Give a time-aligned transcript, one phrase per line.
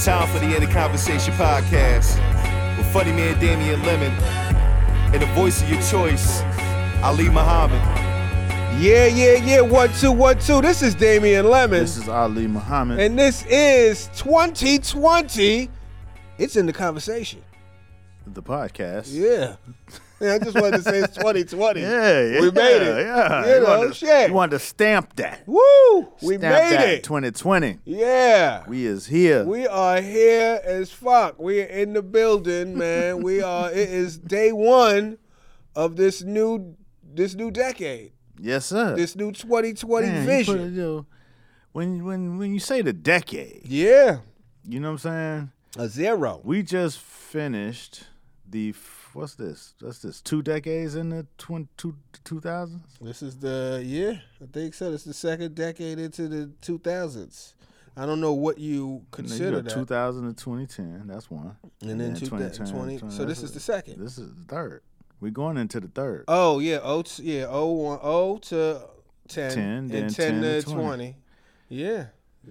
[0.00, 2.16] It's time for the End of Conversation podcast
[2.78, 4.10] with funny man Damian Lemon
[5.12, 6.40] and the voice of your choice,
[7.02, 7.82] Ali Muhammad.
[8.80, 9.60] Yeah, yeah, yeah.
[9.60, 10.62] One, two, one, two.
[10.62, 11.80] This is Damian Lemon.
[11.80, 12.98] This is Ali Muhammad.
[12.98, 15.68] and this is 2020.
[16.38, 17.42] It's in the conversation.
[18.26, 19.08] the podcast.
[19.12, 19.56] Yeah.
[20.22, 21.80] Yeah, I just wanted to say it's 2020.
[21.80, 22.40] Yeah, yeah.
[22.42, 23.06] We made it.
[23.06, 23.46] Yeah.
[23.46, 24.28] You know, wanted to, shit.
[24.28, 25.44] You wanted to stamp that.
[25.46, 26.12] Woo!
[26.20, 27.04] We stamp made that it.
[27.04, 27.78] 2020.
[27.86, 28.64] yeah.
[28.68, 29.44] We is here.
[29.44, 31.38] We are here as fuck.
[31.38, 33.22] We are in the building, man.
[33.22, 33.70] we are.
[33.70, 35.16] It is day one
[35.74, 38.12] of this new this new decade.
[38.38, 38.94] yes, sir.
[38.96, 40.54] This new 2020 Man, you vision.
[40.54, 41.06] put you know,
[41.72, 44.18] when when when you say the decade, yeah.
[44.68, 45.86] you know what I'm saying?
[45.86, 46.40] A zero.
[46.44, 48.04] We just finished
[48.48, 48.72] the
[49.12, 49.74] what's this?
[49.80, 50.20] What's this?
[50.20, 52.80] Two decades in the twen- two, 2000s?
[53.00, 54.20] This is the year.
[54.42, 54.92] I think so.
[54.92, 57.54] It's the second decade into the 2000s.
[57.96, 59.74] I don't know what you consider that.
[59.74, 61.06] 2000 to 2010.
[61.06, 61.56] That's one.
[61.82, 63.10] and then 2020.
[63.10, 64.02] So this is the second.
[64.02, 64.82] This is the third.
[65.20, 66.24] We're going into the third.
[66.28, 68.80] Oh yeah, oh t- yeah, oh one, oh to
[69.28, 70.78] 10, 10, and then 10, 10 to to 20.
[70.78, 71.16] 20.
[71.68, 72.06] Yeah,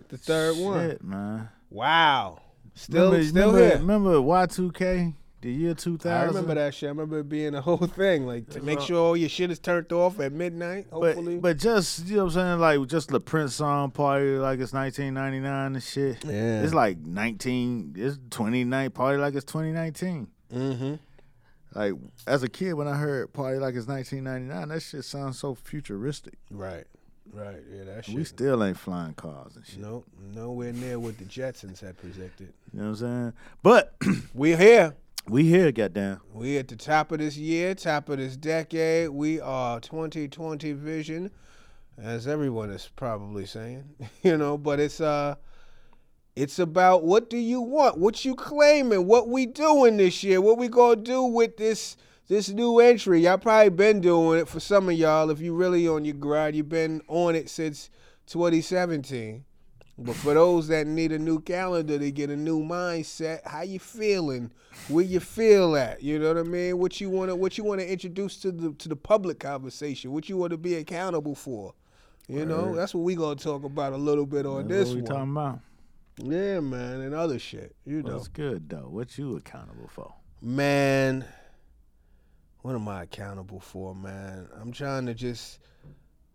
[0.09, 0.89] the third one.
[0.89, 1.49] Shit, man.
[1.71, 2.41] Wow,
[2.75, 3.77] still remember, still remember, here.
[3.79, 6.11] Remember Y2K, the year 2000.
[6.11, 6.87] I remember that shit.
[6.87, 9.59] I remember it being a whole thing, like to make sure all your shit is
[9.59, 10.87] turned off at midnight.
[10.91, 14.31] Hopefully, But, but just you know what I'm saying, like just the Prince song party
[14.37, 16.23] like it's 1999 and shit.
[16.25, 16.61] Yeah.
[16.61, 17.95] It's like 19.
[17.97, 20.27] It's 29 party like it's 2019.
[20.53, 20.95] mm-hmm.
[21.75, 21.93] Like
[22.25, 26.33] as a kid, when I heard party like it's 1999, that shit sounds so futuristic.
[26.49, 26.85] right,
[27.31, 28.15] right, yeah, that shit.
[28.15, 29.79] We still ain't flying cars and shit.
[29.79, 32.51] Nope, nowhere near what the Jetsons had predicted.
[32.73, 33.33] You know what I'm saying?
[33.61, 33.93] But
[34.33, 34.95] We're here.
[35.29, 36.21] We here, goddamn.
[36.33, 39.09] We at the top of this year, top of this decade.
[39.09, 41.29] We are 2020 vision,
[41.97, 43.83] as everyone is probably saying,
[44.23, 44.57] you know.
[44.57, 45.35] But it's uh,
[46.35, 50.57] it's about what do you want, what you claiming, what we doing this year, what
[50.57, 51.95] we gonna do with this
[52.27, 53.21] this new entry.
[53.21, 55.29] Y'all probably been doing it for some of y'all.
[55.29, 57.91] If you really on your grind, you've been on it since
[58.27, 59.45] 2017.
[60.01, 63.79] But for those that need a new calendar to get a new mindset, how you
[63.79, 64.51] feeling?
[64.87, 66.01] Where you feel at?
[66.01, 66.77] You know what I mean?
[66.77, 70.11] What you wanna what you wanna introduce to the to the public conversation?
[70.13, 71.73] What you want to be accountable for?
[72.27, 74.95] You know, that's what we gonna talk about a little bit on That's this what
[74.95, 75.11] we one.
[75.11, 75.59] talking about.
[76.21, 77.75] Yeah, man, and other shit.
[77.85, 78.87] You know, That's good though.
[78.89, 80.13] What you accountable for?
[80.41, 81.25] man.
[82.61, 84.47] What am I accountable for, man?
[84.59, 85.59] I'm trying to just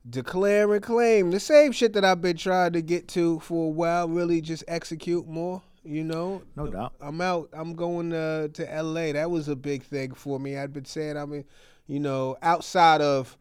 [0.09, 3.71] declare and claim the same shit that I've been trying to get to for a
[3.71, 4.09] while.
[4.09, 5.63] Really, just execute more.
[5.87, 6.95] You know, No doubt.
[7.01, 7.51] I'm out.
[7.53, 9.13] I'm going uh, to L.A.
[9.13, 10.57] That was a big thing for me.
[10.57, 11.45] I'd been saying, I mean,
[11.87, 13.37] you know, outside of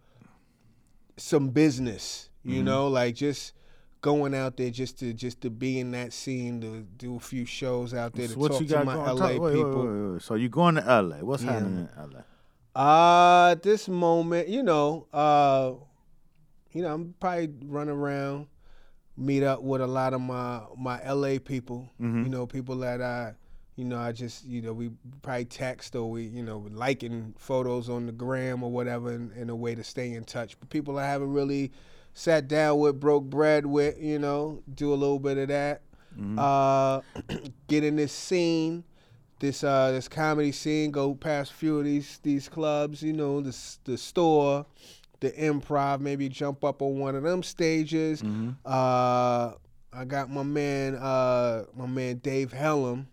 [1.17, 2.65] some business, you Mm-hmm.
[2.65, 3.53] know, like just
[4.01, 7.45] going out there just to just to be in that scene, to do a few
[7.45, 9.07] shows out there, to So what talk you to my going?
[9.07, 9.19] L.A.
[9.35, 9.85] Talk- wait, people.
[9.87, 10.21] wait, wait.
[10.21, 11.17] So you going to LA?
[11.23, 11.53] What's Yeah.
[11.53, 12.19] happening in LA?
[12.75, 15.73] Uh, at this moment, you know, uh,
[16.73, 18.47] you know, I'm probably run around,
[19.15, 21.89] meet up with a lot of my my LA people.
[22.01, 22.23] Mm-hmm.
[22.23, 23.33] You know, people that I,
[23.75, 24.91] you know, I just, you know, we
[25.21, 29.49] probably text or we, you know, liking photos on the gram or whatever in, in
[29.49, 30.59] a way to stay in touch.
[30.59, 31.71] But people I haven't really
[32.13, 35.81] sat down with, broke bread with, you know, do a little bit of that.
[36.37, 37.01] Uh,
[37.67, 38.83] get in this scene
[39.43, 43.41] this uh this comedy scene, go past a few of these these clubs, you know,
[43.41, 44.65] the the store,
[45.23, 48.21] the improv, maybe jump up on one of them stages.
[48.65, 49.53] Uh
[49.95, 53.05] I got my man uh my man Dave Helem.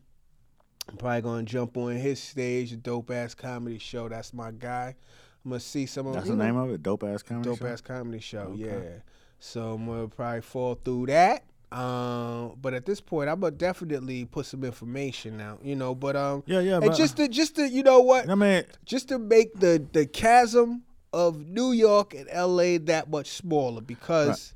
[0.89, 4.09] I'm probably gonna jump on his stage, a dope ass comedy show.
[4.09, 4.97] That's my guy.
[5.45, 6.83] I'm gonna see some of That's the know, name of it.
[6.83, 7.49] Dope ass comedy.
[7.49, 7.53] Show.
[7.53, 7.67] Dope show?
[7.73, 8.39] ass comedy show.
[8.55, 8.61] Okay.
[8.63, 9.01] Yeah.
[9.39, 11.45] So I'm gonna probably fall through that.
[11.73, 15.65] Um, but at this point, I'm gonna definitely put some information out.
[15.65, 16.77] You know, but um, Yeah, yeah.
[16.77, 19.87] and But, just to just to you know what, I mean, just to make the
[19.93, 20.83] the chasm
[21.13, 24.53] of New York and LA that much smaller because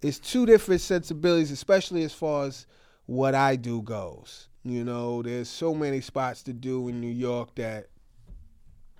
[0.00, 2.66] it's two different sensibilities, especially as far as
[3.06, 4.48] what I do goes.
[4.64, 7.88] You know, there's so many spots to do in New York that,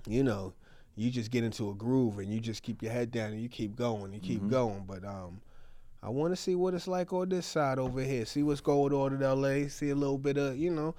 [0.07, 0.55] you know,
[0.97, 3.49] you just get into a groove and you just keep your head down and you
[3.49, 4.85] keep going, you keep going.
[4.87, 5.41] But um,
[6.03, 8.27] I want to see what it's like on this side over here.
[8.27, 9.69] See what's going on in LA.
[9.69, 10.95] See a little bit of, you know,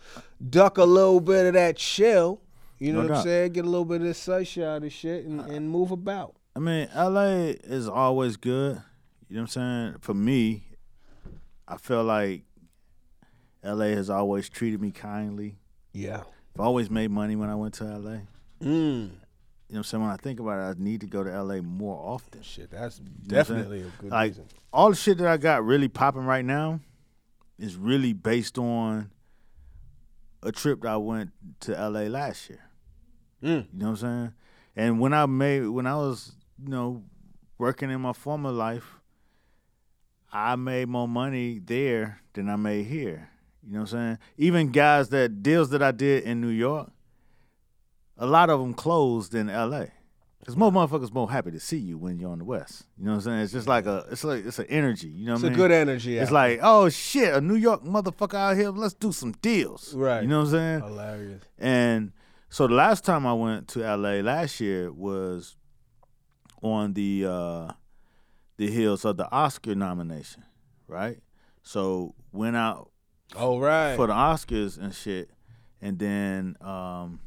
[0.50, 2.42] duck a little bit of that chill.
[2.80, 3.54] You know No what I'm saying?
[3.54, 6.36] Get a little bit of this sunshine and shit and, and move about.
[6.56, 8.82] I mean, LA is always good.
[9.30, 9.96] You know what I'm saying?
[10.02, 10.64] For me,
[11.68, 12.44] I feel like
[13.64, 15.58] LA has always treated me kindly.
[15.94, 16.22] Yeah.
[16.56, 18.18] I've always made money when I went to LA.
[18.62, 18.62] Mm.
[18.62, 18.70] You
[19.08, 19.10] know
[19.70, 20.04] what I'm saying?
[20.04, 22.42] When I think about it, I need to go to LA more often.
[22.44, 24.46] Shit, that's I'm definitely a good Like reason.
[24.72, 26.80] all the shit that I got really popping right now
[27.58, 29.10] is really based on
[30.44, 31.32] a trip that I went
[31.62, 32.70] to LA last year.
[33.42, 33.68] Mm.
[33.74, 34.34] You know what I'm saying?
[34.76, 37.04] And when I made when I was, you know,
[37.58, 38.86] working in my former life,
[40.32, 43.30] I made more money there than I made here.
[43.66, 44.18] You know what I'm saying?
[44.38, 46.92] Even guys that deals that I did in New York,
[48.18, 49.86] a lot of them closed in LA.
[50.46, 52.84] Cause more motherfuckers more happy to see you when you're on the West.
[52.98, 53.40] You know what I'm saying?
[53.40, 55.08] It's just like a, it's like it's an energy.
[55.08, 55.58] You know what It's a mean?
[55.58, 56.18] good energy.
[56.18, 58.70] It's out like, oh shit, a New York motherfucker out here.
[58.70, 59.94] Let's do some deals.
[59.94, 60.22] Right.
[60.22, 60.82] You know what I'm saying?
[60.82, 61.44] hilarious.
[61.58, 62.12] And
[62.50, 65.56] so the last time I went to LA last year was
[66.62, 67.72] on the uh
[68.58, 70.44] the heels of the Oscar nomination,
[70.88, 71.20] right?
[71.62, 72.92] So went out
[73.36, 73.96] Oh right.
[73.96, 75.30] for the Oscars and shit,
[75.82, 77.22] and then um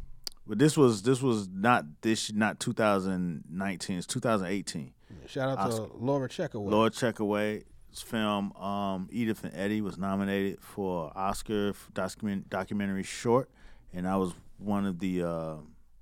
[0.46, 4.93] but this was this was not this not 2019, it's 2018.
[5.26, 5.96] Shout out to Oscar.
[5.98, 6.70] Laura Checkoway.
[6.70, 13.50] Laura Checkoway's film um, Edith and Eddie was nominated for Oscar for document, documentary short,
[13.93, 15.54] and I was one of the uh,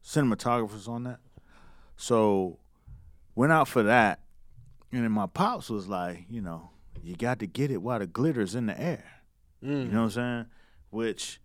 [0.05, 1.20] cinematographers on that.
[1.96, 2.58] So
[3.35, 4.20] went out for that,
[4.93, 6.70] and then my pops was like, you know,
[7.02, 9.05] you got to get it while the glitter's in the air.
[9.62, 9.69] Mm.
[9.69, 10.46] You know what I'm saying?
[10.91, 11.41] Which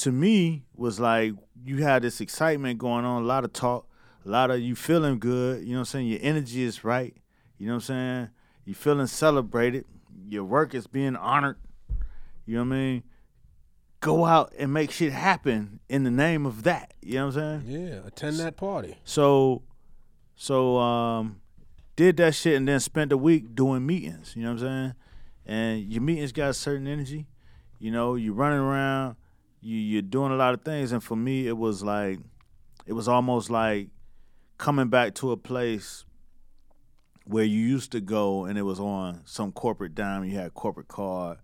[0.00, 3.86] to me was like you had this excitement going on, a lot of talk,
[4.24, 6.06] a lot of you feeling good, you know what I'm saying?
[6.06, 7.14] Your energy is right.
[7.58, 8.28] You know what I'm saying?
[8.64, 9.84] You feeling celebrated.
[10.26, 11.58] Your work is being honored.
[12.46, 13.02] You know what I mean?
[14.00, 16.94] Go out and make shit happen in the name of that.
[17.02, 17.82] You know what I'm saying?
[17.82, 18.96] Yeah, attend that party.
[19.04, 19.62] So
[20.34, 21.42] so um
[21.96, 24.94] did that shit and then spent the week doing meetings, you know what I'm saying?
[25.44, 27.26] And your meetings got a certain energy.
[27.78, 29.16] You know, you're running around,
[29.60, 32.18] you you're doing a lot of things and for me it was like
[32.86, 33.88] it was almost like
[34.58, 36.04] coming back to a place
[37.26, 40.50] where you used to go and it was on some corporate dime, you had a
[40.50, 41.38] corporate card,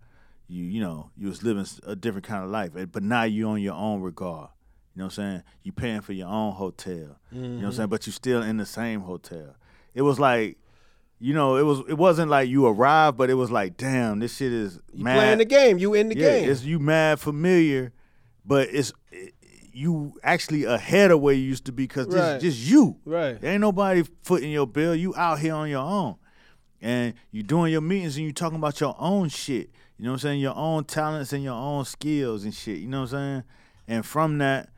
[0.47, 2.71] you you know, you was living a different kind of life.
[2.91, 4.49] But now you on your own regard.
[4.95, 5.43] You know what I'm saying?
[5.63, 6.93] You paying for your own hotel.
[6.93, 7.71] You know what I'm Mm-hmm.
[7.71, 7.89] saying?
[7.89, 9.55] But you're still in the same hotel.
[9.93, 10.57] It was like,
[11.19, 14.35] you know, it was it wasn't like you arrived, but it was like, damn, this
[14.35, 15.15] shit is You mad.
[15.15, 15.77] playing the game.
[15.77, 16.49] You in the yeah, game.
[16.49, 17.93] it's you mad familiar,
[18.47, 19.33] but it's it,
[19.73, 22.35] you actually ahead of where you used to be because this Right.
[22.37, 22.97] is just you.
[23.05, 23.39] Right.
[23.39, 24.95] There ain't nobody footing your bill.
[24.95, 26.15] You out here on your own.
[26.81, 29.69] And you doing your meetings and you talking about your own shit.
[29.97, 30.39] You know what I'm saying?
[30.39, 32.79] Your own talents and your own skills and shit.
[32.79, 33.43] You know what I'm saying?
[33.87, 34.69] And from that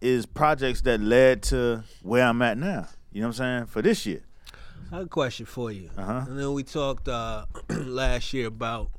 [0.00, 2.88] is projects that led to where I'm at now.
[3.12, 3.66] You know what I'm saying?
[3.66, 4.22] For this year.
[4.92, 5.90] I have a question for you.
[5.96, 6.24] Uh-huh.
[6.28, 8.90] And then we talked uh, last year about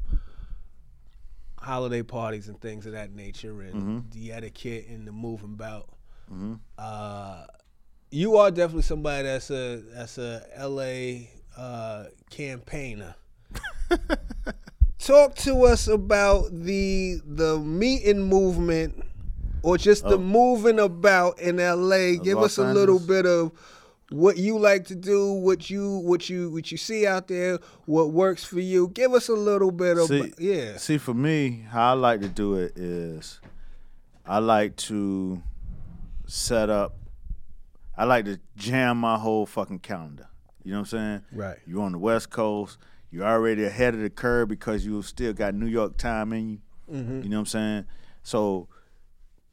[1.67, 3.99] holiday parties and things of that nature and Mm-hmm.
[4.11, 5.89] the etiquette and the moving about.
[6.77, 7.45] Uh,
[8.11, 11.27] you are definitely somebody that's a that's a LA
[11.61, 13.15] uh, campaigner.
[14.99, 19.03] Talk to us about the the meeting movement
[19.63, 20.21] or just the Oh.
[20.21, 22.15] moving about in LA.
[22.21, 23.51] Give Los us a little bit of
[24.09, 28.11] what you like to do, what you what you what you see out there, what
[28.11, 28.87] works for you.
[28.89, 30.77] Give us a little bit of See, yeah.
[30.77, 33.39] See, for me, how I like to do it is,
[34.25, 35.41] I like to
[36.25, 36.95] set up.
[37.97, 40.27] I like to jam my whole fucking calendar.
[40.63, 41.21] You know what I'm saying?
[41.31, 41.57] Right.
[41.65, 42.77] You're on the West Coast.
[43.09, 46.59] You're already ahead of the curve because you still got New York time in you.
[46.91, 47.21] Mm-hmm.
[47.23, 47.85] You know what I'm saying?
[48.21, 48.67] So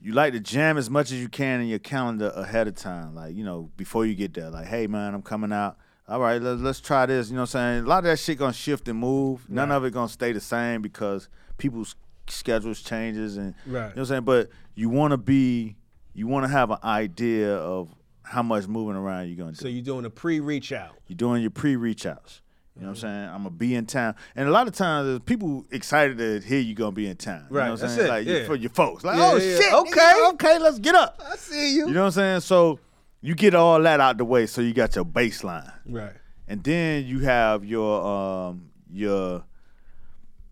[0.05, 3.15] you like to jam as much as you can in your calendar ahead of time.
[3.15, 4.51] Like, you know, before you get there.
[4.51, 5.79] Like, hey man, I'm coming out.
[6.07, 7.31] All right, let's, let's try this.
[7.31, 7.85] You know what I'm saying?
[7.85, 9.49] A lot of that shit gonna shift and move.
[9.49, 11.97] None of it gonna stay the same because people's
[12.29, 13.73] schedules changes and Right.
[13.75, 14.25] you know what I'm saying?
[14.25, 15.77] But you wanna be
[16.13, 17.95] you wanna have an idea of
[18.25, 19.57] how much moving around you're gonna do.
[19.57, 20.97] So you're doing a pre-reach out.
[21.07, 22.43] You're doing your pre-reach outs.
[22.77, 23.29] You know what I'm saying?
[23.29, 26.59] I'm gonna be in town, and a lot of times there's people excited to hear
[26.59, 27.47] you gonna be in town.
[27.49, 28.07] You Right, know what I'm that's saying?
[28.07, 28.47] it, Like yeah.
[28.47, 29.91] for your folks, like Yeah, oh yeah, shit, okay.
[30.01, 31.21] nigga, okay, let's get up.
[31.25, 31.87] I see you.
[31.87, 32.41] You know what I'm saying?
[32.41, 32.81] So
[33.21, 36.15] you get all that out the way, so you got your baseline, right.
[36.49, 39.45] and then you have your um your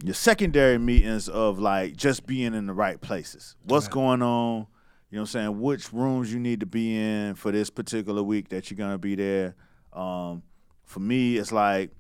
[0.05, 3.57] your secondary meetings of like just being in the right places.
[3.65, 3.93] What's Right.
[3.95, 4.67] going on?
[5.11, 5.61] You know what I'm saying?
[5.61, 9.17] Which rooms you need to be in for this particular week that you're gonna be
[9.17, 9.57] there.
[9.93, 10.45] Um,
[10.85, 11.91] for me, it's like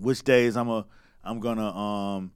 [0.00, 0.86] which days I'm a
[1.24, 2.32] I'm gonna um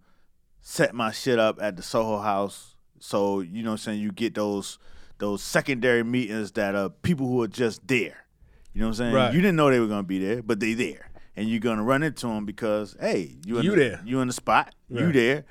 [0.61, 2.77] set my shit up at the Soho House.
[2.99, 4.79] So you know what I'm saying you get those
[5.19, 8.27] those secondary meetings that are people who are just there.
[8.73, 9.15] You know what I'm saying?
[9.15, 9.35] Right.
[9.35, 12.03] You didn't know they were gonna be there, but they there, and you're gonna run
[12.03, 14.03] into them because hey, you You the, there.
[14.05, 15.15] you in the spot, you Right.
[15.15, 15.45] there,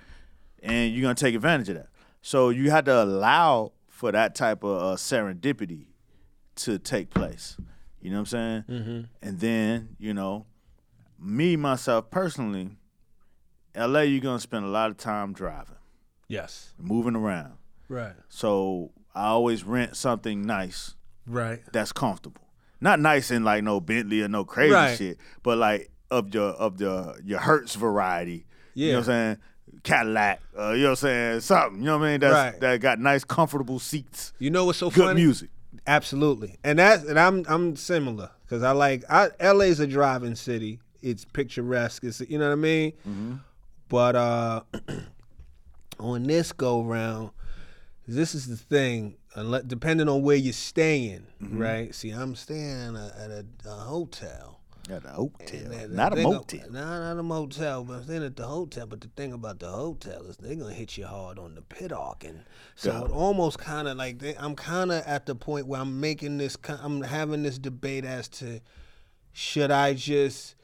[0.62, 1.88] and you're gonna take advantage of that.
[2.22, 5.86] So you had to allow for that type of uh, serendipity
[6.56, 7.56] to take place.
[8.02, 8.64] You know what I'm saying?
[8.70, 9.02] Mm-hmm.
[9.22, 10.46] And then you know,
[11.24, 12.78] me myself personally,
[13.76, 15.76] LA, you're gonna spend a lot of time driving
[16.28, 16.74] Yes.
[16.78, 17.54] moving around.
[17.88, 18.14] Right.
[18.30, 21.62] So I always rent something nice Right.
[21.72, 22.42] that's comfortable.
[22.82, 24.98] Not nice in like no Bentley or no crazy Right.
[24.98, 28.46] shit, but like of your of the your Hertz variety.
[28.74, 28.94] You know Yeah.
[28.96, 29.38] what I'm saying?
[29.84, 31.40] Cadillac, uh, you know what I'm saying?
[31.42, 32.20] Something, you know what I mean?
[32.20, 32.60] That's Right.
[32.62, 35.22] that got nice, comfortable seats, You know what's so good funny?
[35.22, 35.50] music.
[35.88, 40.80] Absolutely, and that's and I'm I'm similar because I like I, LA's a driving city.
[41.04, 42.04] It's picturesque.
[42.04, 42.92] It's you know what I mean.
[43.08, 43.34] Mm-hmm.
[43.90, 44.62] But uh,
[46.00, 47.32] on this go round,
[48.08, 49.18] this is the thing.
[49.36, 51.60] Unless, depending on where you're staying, Mm-hmm.
[51.62, 51.96] right?
[51.96, 54.60] See, I'm staying at a, at a, a hotel.
[54.90, 56.70] At a hotel, And not a motel.
[56.70, 58.86] Nah, not a motel, but I'm staying at the hotel.
[58.86, 61.92] But the thing about the hotel is they're gonna hit you hard on the pit
[61.94, 62.42] arcing.
[62.76, 63.06] So Yeah.
[63.06, 66.38] it almost kind of like they, I'm kind of at the point where I'm making
[66.38, 66.58] this.
[66.68, 68.60] I'm having this debate as to
[69.32, 70.56] should I just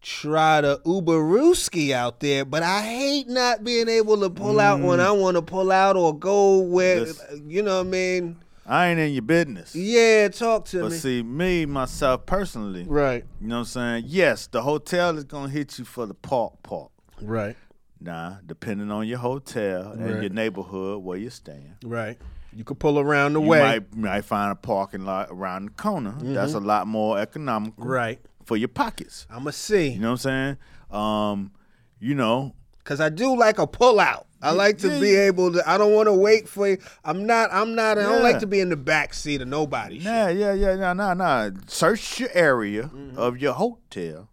[0.00, 4.98] try to Uberooski out there, but I hate not being able to pull out when
[4.98, 5.04] mm.
[5.04, 7.22] I want to pull out or go where Yes.
[7.46, 8.36] you know what I mean.
[8.66, 9.74] I ain't in your business.
[9.74, 10.90] Yeah, talk to But me.
[10.90, 14.04] But see, me myself personally, right, you know what I'm saying?
[14.06, 16.90] Yes, the hotel is gonna hit you for the park park.
[17.20, 17.56] right,
[18.00, 20.22] Nah, depending on your hotel and Right.
[20.22, 21.74] your neighborhood where you're staying.
[21.84, 22.16] right.
[22.52, 23.60] You could pull around the You way.
[23.60, 26.16] might, might find a parking lot around the corner.
[26.20, 26.64] That's mm-hmm.
[26.64, 28.18] a lot more economical Right.
[28.50, 29.28] For your pockets.
[29.30, 29.90] I'ma see.
[29.90, 30.56] You know what I'm
[30.90, 31.00] saying?
[31.00, 31.52] Um,
[32.00, 32.52] you know,
[32.82, 34.26] Cause I do like a pull out.
[34.42, 35.70] I like to Yeah, be able to.
[35.70, 36.78] I don't want to wait for you.
[37.04, 37.50] I'm not.
[37.52, 37.96] I'm not.
[37.96, 39.98] I don't like to be in the back seat of nobody.
[39.98, 40.04] shit.
[40.04, 41.50] nah, yeah, yeah, nah, nah, nah.
[41.68, 44.28] Search your area of your hotel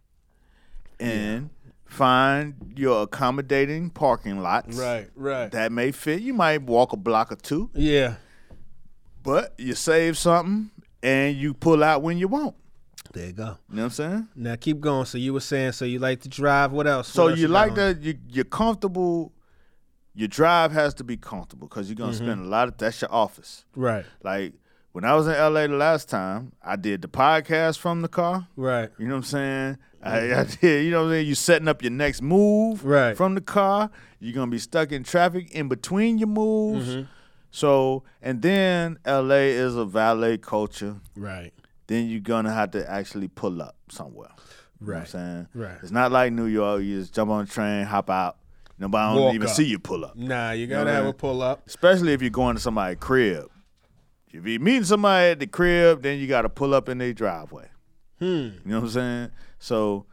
[0.98, 1.50] and
[1.84, 4.76] find your accommodating parking lots.
[4.76, 5.10] Right.
[5.14, 5.48] Right.
[5.52, 6.22] That may fit.
[6.22, 8.16] You might walk a block or two, yeah.
[9.22, 10.72] but you save something
[11.04, 12.56] and you pull out when you want.
[13.18, 13.58] There you go.
[13.68, 14.28] You know what I'm saying?
[14.36, 15.04] Now keep going.
[15.06, 15.72] So you were saying.
[15.72, 16.70] So you like to drive.
[16.70, 17.08] What else?
[17.08, 18.00] So What else you like that?
[18.00, 19.32] You, you're comfortable.
[20.14, 22.24] Your drive has to be comfortable because you're gonna Mm-hmm.
[22.24, 22.76] spend a lot of.
[22.78, 23.64] That's your office.
[23.74, 24.04] Right.
[24.22, 24.52] Like
[24.92, 28.46] when I was in LA the last time, I did the podcast from the car.
[28.54, 28.88] Right.
[28.98, 29.78] You know what I'm saying?
[30.00, 30.84] I, I did.
[30.84, 31.26] You know what I'm saying?
[31.26, 32.84] You setting up your next move.
[32.84, 33.16] Right.
[33.16, 33.90] from the car.
[34.20, 36.88] You're gonna be stuck in traffic in between your moves.
[36.88, 37.02] Mm-hmm.
[37.50, 40.96] So and then LA is a valet culture.
[41.16, 41.52] Right.
[41.88, 44.28] Then you're gonna have to actually pull up somewhere.
[44.80, 45.48] You know what I'm saying?
[45.54, 45.78] Right.
[45.82, 46.82] It's not like New York.
[46.82, 48.36] You just jump on the train, hop out.
[48.78, 49.54] Nobody don't even up.
[49.54, 50.14] see you pull up.
[50.14, 51.66] Nah, you gotta know have a pull up.
[51.66, 53.50] Especially if you're going to somebody's crib.
[54.28, 57.12] If you're meeting somebody at the crib, then you got to pull up in their
[57.12, 57.68] driveway.
[58.20, 58.26] Hmm.
[58.26, 59.30] You know what I'm saying?
[59.58, 60.06] So,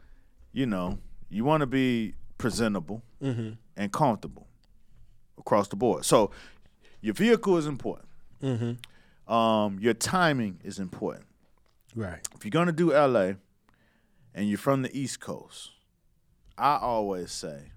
[0.52, 3.52] you know, you want to be presentable Mm-hmm.
[3.78, 4.46] and comfortable
[5.38, 6.04] across the board.
[6.04, 6.30] So,
[7.00, 8.08] your vehicle is important.
[8.42, 9.32] Mm-hmm.
[9.32, 11.24] Um, your timing is important.
[11.96, 12.20] Right.
[12.34, 13.32] If you're gonna do LA
[14.34, 15.70] and you're from the East Coast,
[16.58, 17.72] I always say,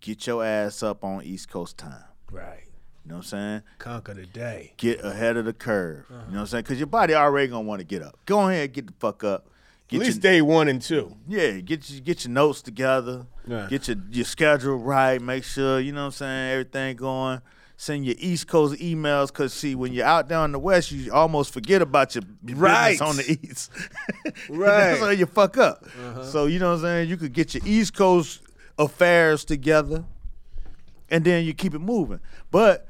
[0.00, 2.04] get your ass up on East Coast time.
[2.30, 2.64] Right.
[3.04, 3.62] You know what I'm saying?
[3.78, 4.74] Conquer the day.
[4.76, 6.06] Get ahead of the curve.
[6.10, 6.24] You uh-huh.
[6.26, 6.64] know what I'm saying?
[6.64, 8.18] Because your body already gonna want to get up.
[8.26, 9.48] Go ahead, get the fuck up.
[9.86, 11.16] Get At your, least day one and two.
[11.28, 13.26] yeah, get your get your notes together.
[13.46, 13.68] Yeah.
[13.70, 15.22] Get your your schedule right.
[15.22, 16.50] Make sure you know what I'm saying.
[16.50, 17.40] Everything going.
[17.78, 21.12] Send your East Coast emails because see when you're out down in the West, you
[21.12, 22.92] almost forget about your, Right.
[22.98, 23.70] business on the East.
[24.48, 24.66] Right.
[24.66, 25.84] That's how you fuck up.
[26.24, 27.08] So you know what I'm saying.
[27.10, 28.40] You could get your East Coast
[28.78, 30.04] affairs together,
[31.10, 32.20] and then you keep it moving.
[32.50, 32.88] But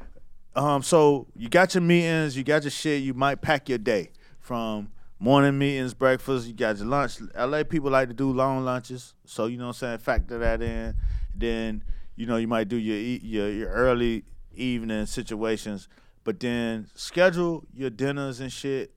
[0.54, 3.02] um, so you got your meetings, you got your shit.
[3.02, 6.46] You might pack your day from morning meetings, breakfast.
[6.46, 7.18] You got your lunch.
[7.36, 9.98] LA people like to do long lunches, so you know what I'm saying.
[9.98, 10.94] Factor that in.
[11.34, 11.82] Then
[12.14, 14.24] you know you might do your your, your early
[14.56, 15.88] evening situations,
[16.24, 18.92] but then schedule your dinners and shit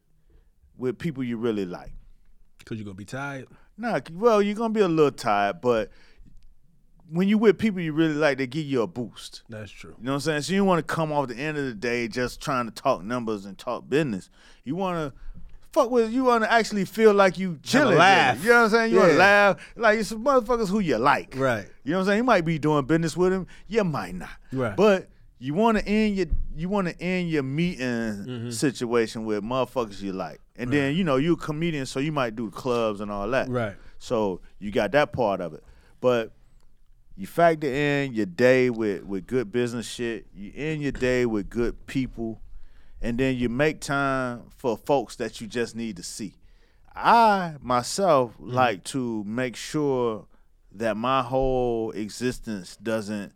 [0.78, 1.94] with people you really like.
[2.66, 3.48] Cause you're gonna be tired.
[3.78, 5.90] Nah, well, you're gonna be a little tired, but
[7.12, 9.44] when you with people you really like, they give you a boost.
[9.50, 9.96] That's true.
[9.98, 10.42] You know what I'm saying?
[10.44, 13.04] So you want to come off the end of the day just trying to talk
[13.04, 14.30] numbers and talk business.
[14.64, 15.20] You want to
[15.72, 16.12] fuck with.
[16.12, 17.98] You want to actually feel like you chilling.
[17.98, 18.44] laugh.
[18.44, 18.94] You know what I'm saying?
[18.94, 19.74] You want to laugh.
[19.76, 21.36] Like it's some motherfuckers who you like.
[21.36, 21.68] Right.
[21.84, 22.18] You know what I'm saying?
[22.18, 23.48] You might be doing business with them.
[23.68, 24.30] You might not.
[24.52, 24.76] Right.
[24.76, 25.10] But
[25.42, 28.50] you want to end your you want to end your meeting Mm-hmm.
[28.52, 32.36] situation with motherfuckers you like, and then you know you're a comedian, so you might
[32.36, 33.50] do clubs and all that.
[33.50, 33.76] Right.
[33.98, 35.64] So you got that part of it,
[36.02, 36.32] but
[37.16, 40.28] you factor in your day with with good business shit.
[40.34, 42.42] You end your day with good people,
[43.02, 46.36] and then you make time for folks that you just need to see.
[46.96, 50.26] I myself like to make sure
[50.74, 53.32] that my whole existence doesn't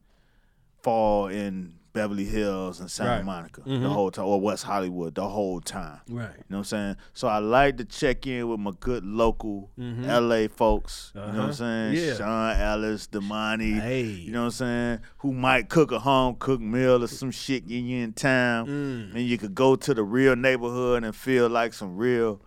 [0.81, 3.25] fall in Beverly Hills and Santa Right.
[3.25, 3.83] Monica Mhm.
[3.83, 5.99] the whole time, or West Hollywood the whole time.
[6.09, 6.29] Right.
[6.35, 6.95] You know what I'm saying?
[7.13, 10.07] So I like to check in with my good local Mhm.
[10.07, 11.11] LA folks.
[11.13, 11.47] You know what Uh-huh.
[11.47, 11.93] I'm saying?
[11.95, 12.15] Yeah.
[12.15, 13.79] Sean Ellis, Damani.
[13.79, 14.03] Hey.
[14.05, 14.99] You know what I'm saying?
[15.19, 18.67] Who might cook a home cooked meal or some shit when you in town.
[18.67, 19.15] Mm.
[19.15, 22.41] And you could go to the real neighborhood and feel like some real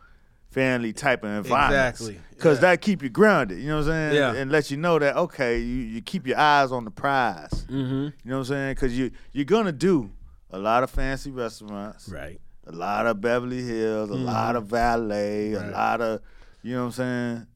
[0.51, 1.91] family type of environment.
[1.95, 2.21] Exactly.
[2.39, 2.61] Cause Yeah.
[2.73, 4.15] that keep you grounded, you know what I'm saying?
[4.15, 4.33] Yeah.
[4.35, 7.51] And let you know that okay, you, you keep your eyes on the prize.
[7.69, 7.73] Mm-hmm.
[7.75, 8.77] You know what I'm saying?
[8.77, 10.11] Cause you you're gonna do
[10.51, 12.41] a lot of fancy restaurants, Right.
[12.67, 15.67] a lot of Beverly Hills, a lot of valet, Right.
[15.67, 16.21] a lot of
[16.63, 17.47] you know what I'm saying?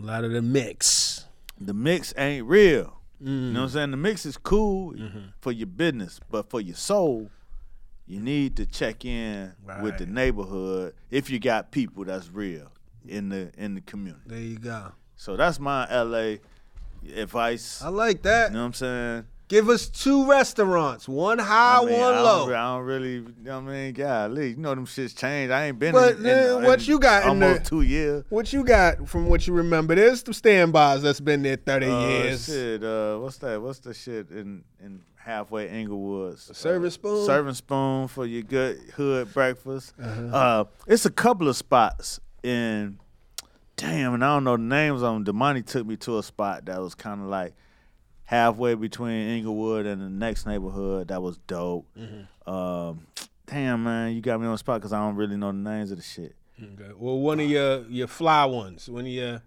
[0.00, 1.26] A lot of the mix.
[1.60, 3.00] The mix ain't real.
[3.22, 3.26] Mm.
[3.26, 3.90] You know what I'm saying?
[3.90, 5.18] The mix is cool Mm-hmm.
[5.40, 7.30] for your business, but for your soul,
[8.08, 12.72] you need to check in with the neighborhood if you got people that's real
[13.06, 14.22] in the in the community.
[14.26, 14.92] There you go.
[15.16, 16.36] So that's my LA
[17.16, 17.82] advice.
[17.82, 18.50] I like that.
[18.50, 19.24] You know what I'm saying?
[19.48, 22.52] Give us two restaurants, one high, I mean, one I low.
[22.52, 25.50] I don't really, you know what I mean, golly, you know them shits changed.
[25.50, 28.24] I ain't been But in, in, what in you got in almost the- two years.
[28.28, 29.94] What you got from what you remember?
[29.94, 32.44] There's some standbys that's been there 30 Uh, years.
[32.44, 33.62] Shit, uh, what's that?
[33.62, 36.50] What's the shit in in halfway Inglewood's?
[36.56, 37.26] serving Uh, spoon?
[37.26, 39.92] Serving spoon for your good hood breakfast.
[40.02, 40.36] Uh-huh.
[40.36, 42.98] uh it's a couple of spots in.
[43.76, 45.24] Damn, and I don't know the names of them.
[45.24, 47.54] Damani took me to a spot that was kind of like
[48.24, 51.08] halfway between Inglewood and the next neighborhood.
[51.08, 51.86] That was dope.
[51.96, 52.50] Mm-hmm.
[52.50, 53.06] Um,
[53.46, 55.92] damn, man, you got me on the spot because I don't really know the names
[55.92, 56.34] of the shit.
[56.60, 56.90] Okay.
[56.98, 58.88] Well, one of your your fly ones.
[58.88, 59.42] One of your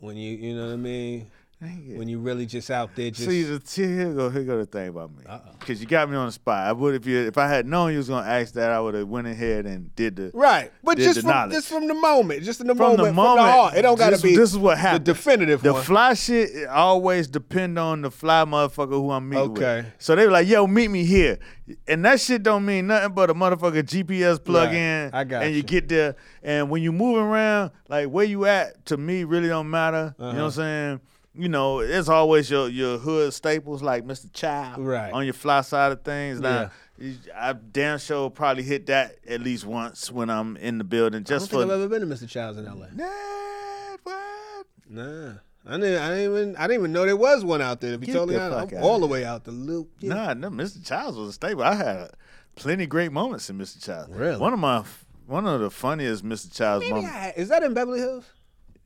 [0.00, 1.30] when you you know what I mean.
[1.60, 4.66] When you really just out there just See, the, see, here go here go the
[4.66, 5.24] thing about me.
[5.58, 6.64] Cause you got me on the spot.
[6.68, 8.94] I would if you if I had known you was gonna ask that, I would
[8.94, 11.52] have went ahead and did the right, but just from knowledge.
[11.54, 13.74] just from the moment, just in the From moment, the from the heart.
[13.74, 14.36] It don't got to this- be.
[14.36, 15.04] this is what happened.
[15.04, 15.82] the definitive the one.
[15.82, 16.50] fly shit.
[16.54, 19.76] It always depend on the fly motherfucker who I'm meeting Okay.
[19.78, 19.86] with.
[19.98, 21.40] So they were like, "Yo, meet me here,"
[21.88, 24.76] and that shit don't mean nothing but a motherfucker GPS plug Right.
[24.76, 25.10] in.
[25.12, 25.62] I got and you you.
[25.64, 29.68] get there, and when you moving around, like where you at, to me really don't
[29.68, 30.14] matter.
[30.20, 30.44] You know what Uh-huh.
[30.44, 31.00] I'm saying?
[31.38, 34.26] You know, it's always your your hood staples like Mr.
[34.32, 35.12] Chow Right.
[35.12, 36.40] on your fly side of things.
[36.40, 37.12] Now, Yeah.
[37.36, 41.22] I damn sure probably hit that at least once when I'm in the building, I
[41.22, 42.28] don't just think for I've ever been to Mr.
[42.28, 42.88] Chow's in L.A.
[42.92, 44.66] Nah, what?
[44.90, 45.32] Nah,
[45.64, 45.98] I didn't.
[46.02, 46.56] I didn't even.
[46.56, 47.92] I didn't even know there was one out there.
[47.92, 49.90] To be Get totally honest, I'm all the way out the loop.
[50.00, 50.14] Yeah.
[50.14, 50.84] Nah, no, Mr.
[50.84, 51.62] Chow's was a staple.
[51.62, 52.10] I had
[52.56, 53.80] plenty great moments in Mr.
[53.84, 54.08] Chow's.
[54.08, 54.38] Really?
[54.40, 54.82] One of my
[55.26, 56.52] one of the funniest Mr.
[56.52, 57.36] Chow's Maybe moments.
[57.38, 58.24] is that in Beverly Hills?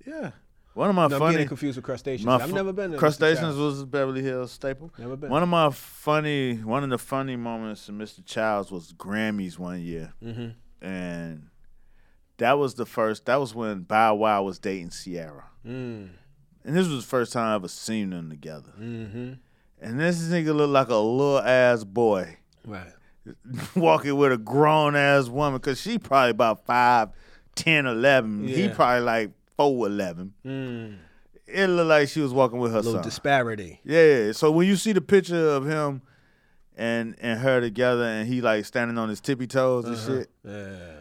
[0.04, 0.32] Yeah.
[0.74, 2.28] One of my No, I'm funny getting confused with crustaceans.
[2.28, 4.90] I've fu- never been to Crustaceans was a Beverly Hills staple.
[4.98, 5.30] Never been.
[5.30, 8.24] One of my funny one of the funny moments in Mr.
[8.24, 10.12] Chow's was Grammys one year.
[10.24, 10.84] Mm-hmm.
[10.86, 11.48] And
[12.38, 15.44] that was the first that was when Bow Wow was dating Ciara.
[15.66, 16.10] Mm.
[16.64, 18.72] And this was the first time I ever seen them together.
[18.80, 19.32] Mm-hmm.
[19.80, 22.92] And this nigga looked like a little ass boy Right.
[23.74, 27.08] walking with a grown ass woman because she probably about 5,
[27.56, 28.48] 10, 11.
[28.48, 29.30] He probably like
[29.70, 30.34] 4, 11.
[30.44, 30.96] Mm.
[31.46, 33.02] It looked like she was walking with her A little son.
[33.04, 33.80] disparity.
[33.84, 34.32] yeah.
[34.32, 36.02] So when you see the picture of him
[36.76, 40.06] and and her together and he like standing on his tippy toes and Uh-huh.
[40.20, 40.94] shit, Yeah.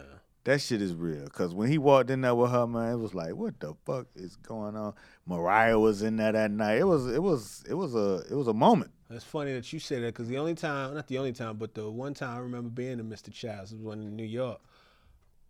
[0.43, 1.27] that shit is real.
[1.27, 4.07] Cause when he walked in there with her, man, it was like, what the fuck
[4.15, 4.93] is going on?
[5.25, 6.79] Mariah was in there that night.
[6.79, 8.91] It was it was it was a it was a moment.
[9.09, 11.73] It's funny that you say that because the only time, not the only time, but
[11.73, 13.31] the one time I remember being in Mr.
[13.31, 14.59] Chow's was when in New York.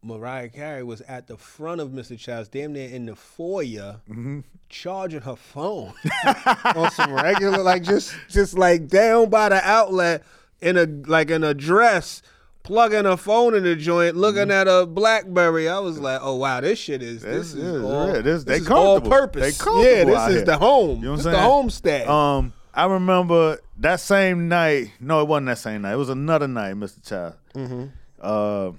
[0.04, 2.18] Mariah Carey was at the front of Mr.
[2.18, 4.40] Chow's, damn near in the foyer, Mm-hmm.
[4.70, 5.94] charging her phone
[6.76, 10.24] on some regular, like just just like down by the outlet
[10.62, 12.24] in a like in a dress,
[12.64, 14.52] plugging her phone in the joint, looking Mm-hmm.
[14.52, 15.70] at a BlackBerry.
[15.70, 18.22] I was like, oh wow, this shit is this, This is is all, real.
[18.24, 19.58] This- they is all purpose.
[19.58, 20.46] They comfortable yeah, this is here.
[20.46, 21.00] the home.
[21.00, 21.44] You know what this I'm saying?
[21.44, 22.08] the homestead.
[22.08, 24.94] Um, I remember that same night.
[25.00, 25.94] No, it wasn't that same night.
[25.94, 27.08] It was another night, Mr.
[27.08, 27.34] Chow.
[27.54, 27.86] Mm-hmm.
[28.20, 28.72] Uh,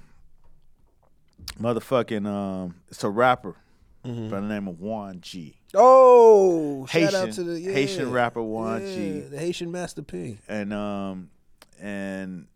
[1.62, 3.56] motherfucking um, it's a rapper
[4.04, 4.30] Mm-hmm.
[4.30, 5.56] by the name of Won-G.
[5.74, 9.20] Oh, shout Haitian- out to the yeah, Haitian rapper Won yeah, G.
[9.20, 10.38] the Haitian Master P.
[10.48, 11.30] and um
[11.80, 12.48] and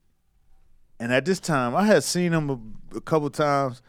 [0.99, 3.81] and at this time I had seen him a, a couple times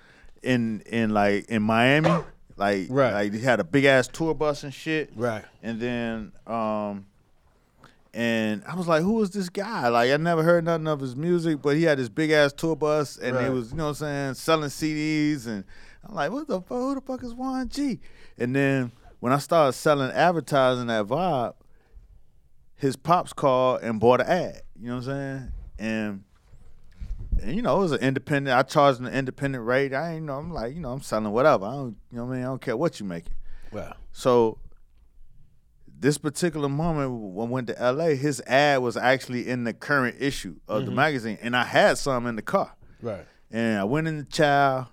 [0.43, 2.09] in in like in Miami,
[2.57, 3.11] like Right.
[3.13, 5.43] like he had a big ass tour bus and shit, Right.
[5.63, 7.07] and then um
[8.13, 9.87] and I was like, who is this guy?
[9.89, 12.75] Like I never heard nothing of his music, but he had this big ass tour
[12.75, 15.63] bus and he was, you know what I'm saying, selling CDs and
[16.07, 16.77] I'm like, what the fuck?
[16.77, 17.99] Who the fuck is Won-G?
[18.37, 21.53] And then when I started selling advertising that vibe,
[22.75, 24.61] his pops called and bought an ad.
[24.79, 25.51] You know what I'm saying?
[25.79, 26.23] And
[27.41, 28.57] and you know, it was an independent.
[28.57, 29.93] I charged an independent rate.
[29.93, 30.37] I ain't you know.
[30.37, 31.65] I'm like, you know, I'm selling whatever.
[31.65, 33.33] I don't, you know, what I mean, I don't care what you making.
[33.71, 33.95] Wow.
[34.11, 34.59] So
[35.99, 40.17] this particular moment when I went to LA, his ad was actually in the current
[40.19, 42.75] issue of the magazine, and I had some in the car.
[43.01, 43.25] Right.
[43.51, 44.87] And I went in the child,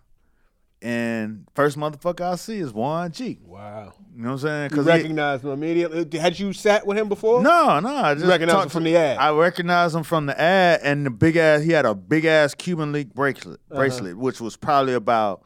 [0.83, 3.41] and first motherfucker I see is Won-G.
[3.45, 3.93] Wow.
[4.15, 4.71] You know what I'm saying?
[4.77, 6.19] You he- recognized him immediately.
[6.19, 7.43] Had you sat with him before?
[7.43, 9.19] no, no, I just recognize him from to- the ad?
[9.19, 11.63] I recognized him from the ad and the big ass.
[11.63, 13.81] He had a big ass Cuban link bracelet, Uh-huh.
[13.81, 15.43] bracelet, which was probably about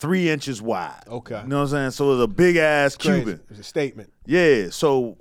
[0.00, 1.02] three inches wide.
[1.06, 1.40] Okay.
[1.40, 1.90] you know what I'm saying?
[1.92, 3.34] So it was a big ass Cuban.
[3.34, 4.12] It was a statement.
[4.26, 4.70] Yeah.
[4.70, 5.18] So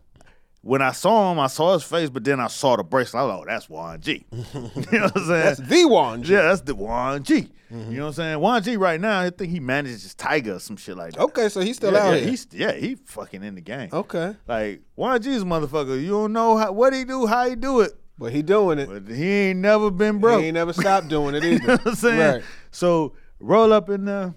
[0.62, 3.22] when I saw him, I saw his face, but then I saw the bracelet.
[3.22, 4.26] I was like, oh, that's Won-G.
[4.32, 5.28] you know what I'm saying?
[5.28, 6.24] That's the one.
[6.24, 7.50] yeah, that's the Won-G.
[7.72, 7.92] Mm-hmm.
[7.92, 8.40] You know what I'm saying?
[8.40, 11.22] Won-G right now, I think he manages Tiger or some shit like that.
[11.22, 12.30] Okay, so he's still yeah, out yeah, here.
[12.30, 13.90] He's yeah, he fucking in the game.
[13.92, 16.02] okay, Like Won-G's motherfucker.
[16.02, 18.88] You don't know how, what he do, how he do it, but he doing it.
[18.90, 20.42] but he ain't never been broke.
[20.42, 21.68] He ain't never stopped doing it you either.
[21.68, 22.34] know what I'm saying?
[22.36, 22.44] Right.
[22.72, 24.34] So roll up in there,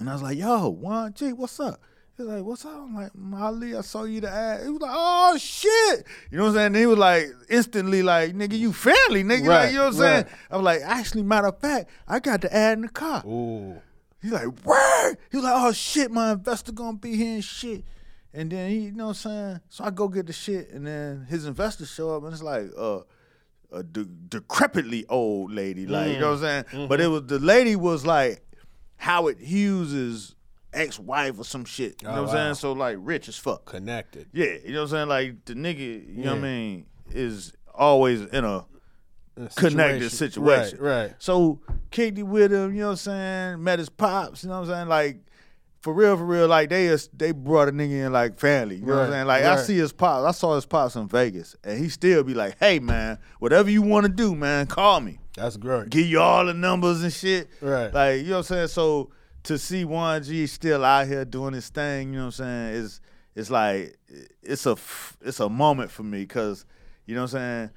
[0.00, 1.80] and I was like, "Yo, Won-G, what's up?"
[2.16, 4.90] He's like, "What's up?" I'm like, "Molly, I saw you the ad." He was like,
[4.92, 6.66] "Oh shit!" You know what I'm saying?
[6.66, 9.94] And he was like, instantly like, "Nigga, you family, nigga." Right, Like, you know what
[9.94, 10.24] I'm saying?
[10.50, 13.80] I was like, "Actually, matter of fact, I got the ad in the car." Ooh.
[14.22, 15.16] He's like, word.
[15.30, 17.84] He was like, oh shit, my investor gonna be here and shit.
[18.34, 19.60] And then he, you know what I'm saying?
[19.70, 22.66] So I go get the shit, and then his investors show up, and it's like
[22.76, 23.00] uh,
[23.72, 26.86] a de- decrepitly old lady, like you know what I'm saying?
[26.88, 28.42] But it was the lady was like
[29.00, 30.34] Howard Hughes's
[30.72, 32.00] ex-wife or some shit.
[32.02, 32.44] You know Oh, what I'm oh, wow.
[32.44, 32.54] saying?
[32.56, 33.64] So like rich as fuck.
[33.64, 34.28] Connected.
[34.32, 35.08] Yeah, you know what I'm saying?
[35.08, 38.66] Like the nigga, you know what I mean, is always in a
[39.36, 40.78] a connected situation.
[40.80, 41.14] Right, right.
[41.18, 41.60] So
[41.90, 42.96] kicked it with him, you know what I'm
[43.54, 43.64] saying?
[43.64, 44.88] Met his pops, you know what I'm saying?
[44.88, 45.20] Like
[45.80, 48.76] for real, for real, like they is- they brought a nigga in like family.
[48.76, 49.26] You know what I'm saying?
[49.26, 52.34] Like I see his pops, I saw his pops in Vegas, and he still be
[52.34, 55.18] like, "Hey man, whatever you want to do, man, call me.
[55.40, 55.90] That's great.
[55.90, 57.92] Give you all the numbers and shit." Right.
[57.92, 58.68] Like you know what I'm saying?
[58.68, 59.10] So
[59.44, 62.74] to see Won-G still out here doing his thing, you know what I'm saying?
[62.74, 63.00] Is
[63.34, 63.96] it's like
[64.42, 64.76] it's a
[65.22, 66.64] it's a moment for me because
[67.06, 67.70] you know what I'm saying.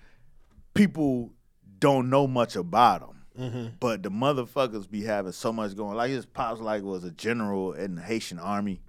[0.74, 1.32] People
[1.80, 3.24] don't know much about him.
[3.40, 3.68] Mm-hmm.
[3.80, 5.96] But the motherfuckers be having so much going.
[5.96, 8.82] Like his pops, like was a general in the Haitian army.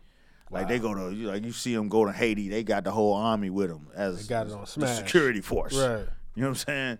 [0.50, 2.92] Like they go to, you like you see them go to Haiti, they got the
[2.92, 4.98] whole army with them as They got it on the smash.
[4.98, 5.74] security force.
[5.74, 6.06] Right.
[6.36, 6.98] You know what I'm saying?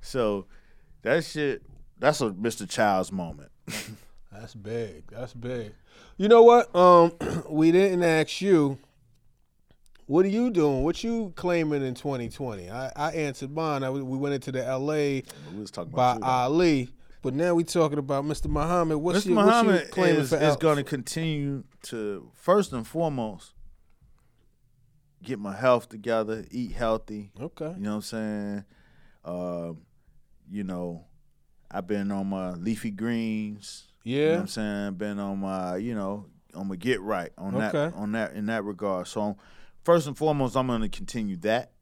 [0.00, 0.46] So
[1.04, 1.62] that shit,
[1.98, 2.68] that's a Mr.
[2.68, 3.50] Chow's moment.
[4.32, 5.04] That's big.
[5.12, 5.74] That's big.
[6.16, 6.74] You know what?
[6.74, 7.12] Um,
[7.48, 8.78] we didn't ask you.
[10.06, 10.82] What are you doing?
[10.82, 12.68] What you claiming in 2020?
[12.68, 13.84] I, I answered mine.
[13.84, 15.22] I, we went into the L.A.
[15.54, 16.18] we was talking by.
[16.20, 16.90] Ali,
[17.22, 18.48] but now we talking about Mr.
[18.48, 18.98] Muhammad.
[18.98, 19.26] What's Mr.
[19.26, 23.54] your, what you Muhammad claiming is, is going to continue to first and foremost
[25.22, 27.30] get my health together, eat healthy.
[27.40, 27.72] Okay.
[27.76, 28.64] You know what I'm saying?
[29.24, 29.83] Um,
[30.54, 31.04] you know,
[31.70, 33.88] I've been on my leafy greens.
[34.04, 34.34] You know Yeah.
[34.34, 34.94] what I'm saying?
[34.94, 38.62] Been on my, you know, on my get right on that on that in that
[38.62, 39.08] regard.
[39.08, 39.36] So
[39.82, 41.72] first and foremost, I'm gonna continue that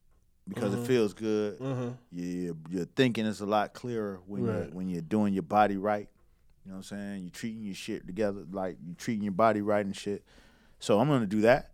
[0.48, 0.82] because Mm-hmm.
[0.82, 1.58] it feels good.
[1.58, 4.68] hmm Your your thinking is a lot clearer when Right.
[4.68, 6.08] you when you're doing your body right.
[6.64, 7.22] You know what I'm saying?
[7.24, 10.24] You're treating your shit together, like you're treating your body right and shit.
[10.78, 11.72] So I'm gonna do that.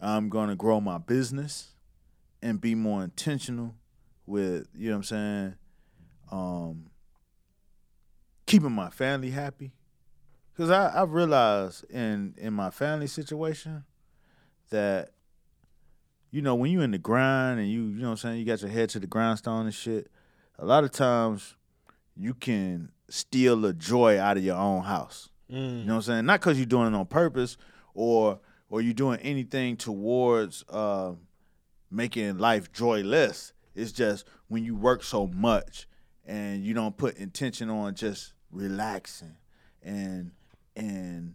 [0.00, 1.70] I'm gonna grow my business
[2.42, 3.74] and be more intentional
[4.26, 5.54] with, you know what I'm saying?
[6.30, 6.86] Um
[8.46, 9.72] keeping my family happy.
[10.56, 13.84] Cause I, I've realized in in my family situation
[14.70, 15.10] that
[16.30, 18.44] you know, when you in the grind and you, you know what I'm saying, you
[18.44, 20.08] got your head to the grindstone and shit,
[20.58, 21.56] a lot of times
[22.16, 25.28] you can steal the joy out of your own house.
[25.48, 26.26] You know what I'm saying?
[26.26, 27.56] Not because you're doing it on purpose
[27.94, 28.38] or
[28.68, 31.12] or you're doing anything towards uh,
[31.90, 33.52] making life joyless.
[33.74, 35.88] It's just when you work so much
[36.30, 39.36] and you don't put intention on just relaxing
[39.82, 40.30] and
[40.76, 41.34] and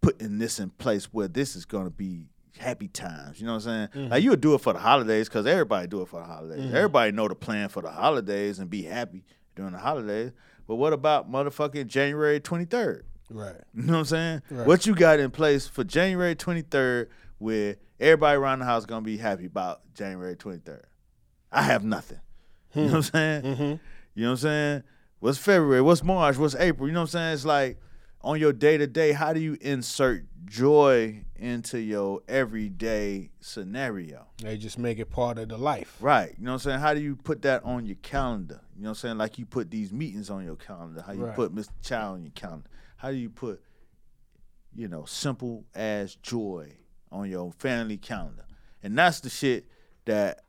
[0.00, 3.38] putting this in place where this is gonna be happy times.
[3.38, 3.88] You know what I'm saying?
[3.88, 4.12] Mm-hmm.
[4.12, 6.64] Like you'll do it for the holidays because everybody do it for the holidays.
[6.64, 6.76] Mm-hmm.
[6.76, 10.32] Everybody know the plan for the holidays and be happy during the holidays.
[10.66, 13.02] But what about motherfucking January 23rd?
[13.28, 13.56] Right.
[13.74, 14.42] You know what I'm saying?
[14.50, 14.66] Right.
[14.66, 19.18] What you got in place for January 23rd where everybody around the house gonna be
[19.18, 20.84] happy about January 23rd?
[21.52, 22.20] I have nothing.
[22.74, 22.94] You know hmm.
[22.94, 23.42] what I'm saying?
[23.42, 23.74] Mm-hmm.
[24.14, 24.82] You know what I'm saying?
[25.20, 25.80] What's February?
[25.82, 26.36] What's March?
[26.36, 26.86] What's April?
[26.88, 27.34] You know what I'm saying?
[27.34, 27.78] It's like
[28.20, 34.26] on your day to day, how do you insert joy into your everyday scenario?
[34.42, 35.96] They just make it part of the life.
[36.00, 36.34] Right.
[36.38, 36.80] You know what I'm saying?
[36.80, 38.60] How do you put that on your calendar?
[38.76, 39.18] You know what I'm saying?
[39.18, 41.02] Like you put these meetings on your calendar.
[41.06, 41.34] How you Right.
[41.36, 41.70] put Mr.
[41.82, 42.68] Chow on your calendar.
[42.96, 43.62] How do you put,
[44.74, 46.72] you know, simple as joy
[47.10, 48.44] on your family calendar?
[48.82, 49.66] And that's the shit
[50.04, 50.40] that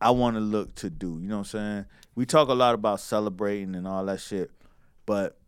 [0.00, 1.18] I want to look to do.
[1.20, 1.84] You know what I'm saying?
[2.20, 4.50] We talk a lot about celebrating and all that shit,
[5.06, 5.38] but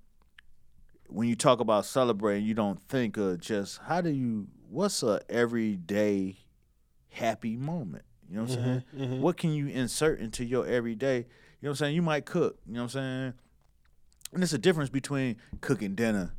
[1.07, 5.21] when you talk about celebrating, you don't think of just how do you what's a
[5.29, 6.39] everyday
[7.11, 8.07] happy moment.
[8.27, 9.21] You know what I'm Mm-hmm, saying?
[9.21, 11.17] What can you insert into your everyday?
[11.19, 11.27] You know
[11.61, 11.95] what I'm saying?
[11.95, 12.57] You might cook.
[12.67, 13.35] You know what I'm saying?
[14.33, 16.33] And it's a difference between cooking dinner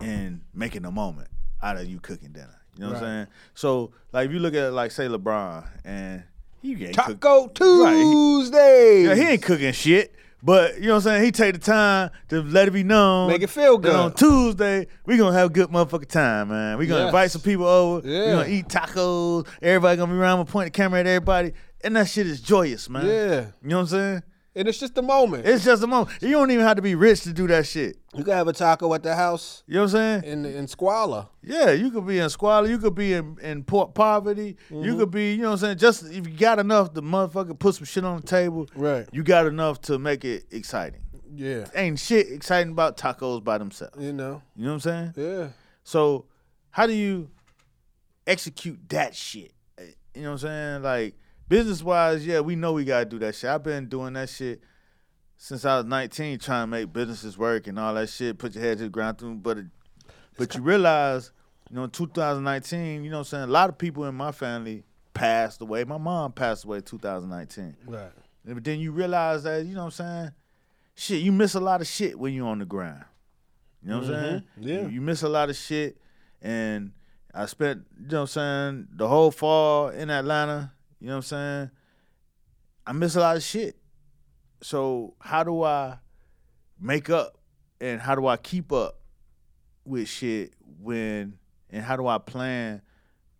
[0.00, 1.28] and making a moment
[1.62, 2.62] out of you cooking dinner.
[2.78, 3.02] You know what Right.
[3.08, 3.26] I'm saying?
[3.52, 6.22] So like if you look at like say LeBron and
[6.64, 7.94] he ain't cook- Taco Right.
[7.94, 9.02] Tuesday.
[9.04, 10.14] yeah, he ain't cooking shit.
[10.42, 11.24] But you know what I'm saying?
[11.24, 13.28] He take the time to let it be known.
[13.28, 13.94] Make it feel good.
[13.94, 14.12] on.
[14.12, 16.76] Tuesday, we gonna have a good motherfucking time, man.
[16.76, 17.08] We gonna Yes.
[17.08, 18.06] invite some people over.
[18.06, 18.20] Yeah.
[18.26, 19.46] We gonna eat tacos.
[19.62, 20.38] Everybody gonna be around.
[20.40, 21.52] Gonna point the camera at everybody.
[21.82, 23.06] And that shit is joyous, man.
[23.06, 23.40] Yeah.
[23.62, 24.22] You know what I'm saying?
[24.56, 25.46] And it's just a moment.
[25.46, 26.16] It's just a moment.
[26.22, 27.96] You don't even have to be rich to do that shit.
[28.14, 30.24] you can have a taco at the house You know what I'm saying?
[30.24, 31.26] in in squalor.
[31.42, 32.68] Yeah, you could be in squalor.
[32.68, 34.56] You could be in, in poor poverty.
[34.70, 34.84] Mm-hmm.
[34.84, 35.78] You could be, you know what I'm saying?
[35.78, 39.08] Just if you got enough to motherfucker put some shit on the table, Right.
[39.12, 41.00] you got enough to make it exciting.
[41.34, 41.64] Yeah.
[41.74, 43.96] Ain't shit exciting about tacos by themselves.
[44.00, 44.40] You know.
[44.54, 45.14] You know what I'm saying?
[45.16, 45.48] Yeah.
[45.82, 46.26] So,
[46.70, 47.28] how do you
[48.26, 49.52] execute that shit?
[50.14, 50.82] You know what I'm saying?
[50.82, 51.14] Like
[51.48, 53.50] business wise, yeah, we know we gotta do that shit.
[53.50, 54.62] I've been doing that shit
[55.36, 58.38] since I was 19, trying to make businesses work and all that shit.
[58.38, 59.66] Put your head to the ground, through, but it,
[60.36, 61.32] but you realize,
[61.70, 63.44] you know, in 2019, you know what I'm saying?
[63.44, 65.84] A lot of people in my family passed away.
[65.84, 67.76] My mom passed away in 2019.
[67.86, 68.10] Right.
[68.44, 70.30] But then you realize that, you know what I'm saying?
[70.96, 73.04] Shit, you miss a lot of shit when you're on the ground.
[73.82, 74.24] You know what I'm mm-hmm.
[74.24, 74.42] saying?
[74.58, 74.82] Yeah.
[74.82, 75.98] You, you miss a lot of shit.
[76.42, 76.92] And
[77.32, 80.72] I spent, you know what I'm saying, the whole fall in Atlanta.
[81.04, 81.70] You know what I'm saying?
[82.86, 83.76] I miss a lot of shit.
[84.62, 85.98] So how do I
[86.80, 87.36] make up
[87.78, 89.00] and how do I keep up
[89.84, 91.36] with shit when
[91.68, 92.80] and how do I plan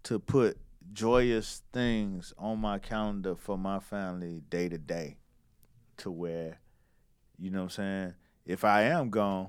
[0.02, 0.58] to put
[0.92, 5.16] joyous things on my calendar for my family day to day
[5.96, 6.58] to where
[7.38, 9.48] you know what I'm saying if I am gone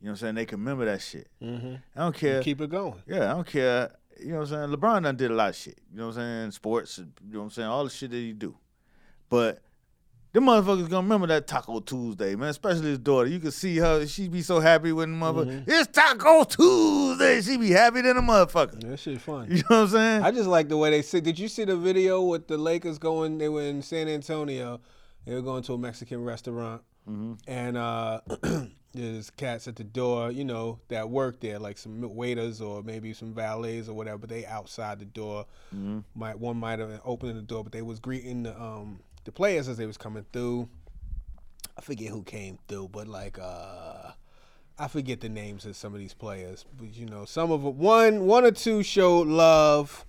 [0.00, 1.74] you know what I'm saying they can remember that shit Mm-hmm.
[1.94, 2.94] I don't care Keep it going.
[3.06, 5.56] yeah I don't care you know what I'm saying LeBron done did a lot of
[5.56, 8.10] shit you know what I'm saying sports you know what I'm saying all the shit
[8.10, 8.56] that he do
[9.28, 9.62] but
[10.34, 12.48] them motherfuckers gonna remember that Taco Tuesday, man.
[12.48, 13.28] Especially his daughter.
[13.28, 15.62] You can see her; she be so happy when the motherfucker.
[15.64, 17.40] It's Taco Tuesday.
[17.40, 18.80] She be happy than a motherfucker.
[18.80, 19.46] That shit fun.
[19.48, 20.22] You know what I'm saying?
[20.24, 21.20] I just like the way they say.
[21.20, 23.38] Did you see the video with the Lakers going?
[23.38, 24.80] They were in San Antonio.
[25.24, 26.82] They were going to a Mexican restaurant,
[27.46, 28.20] and uh,
[28.94, 30.30] there's cats at the door.
[30.30, 34.18] You know that work there, like some waiters or maybe some valets or whatever.
[34.18, 35.46] But they outside the door.
[36.14, 39.32] Might one might have been opening the door, but they was greeting the um the
[39.32, 40.68] players as they was coming through.
[41.76, 44.12] I forget who came through, but like uh
[44.78, 47.78] I forget the names of some of these players, but you know, some of them
[47.78, 50.04] one one or two showed love.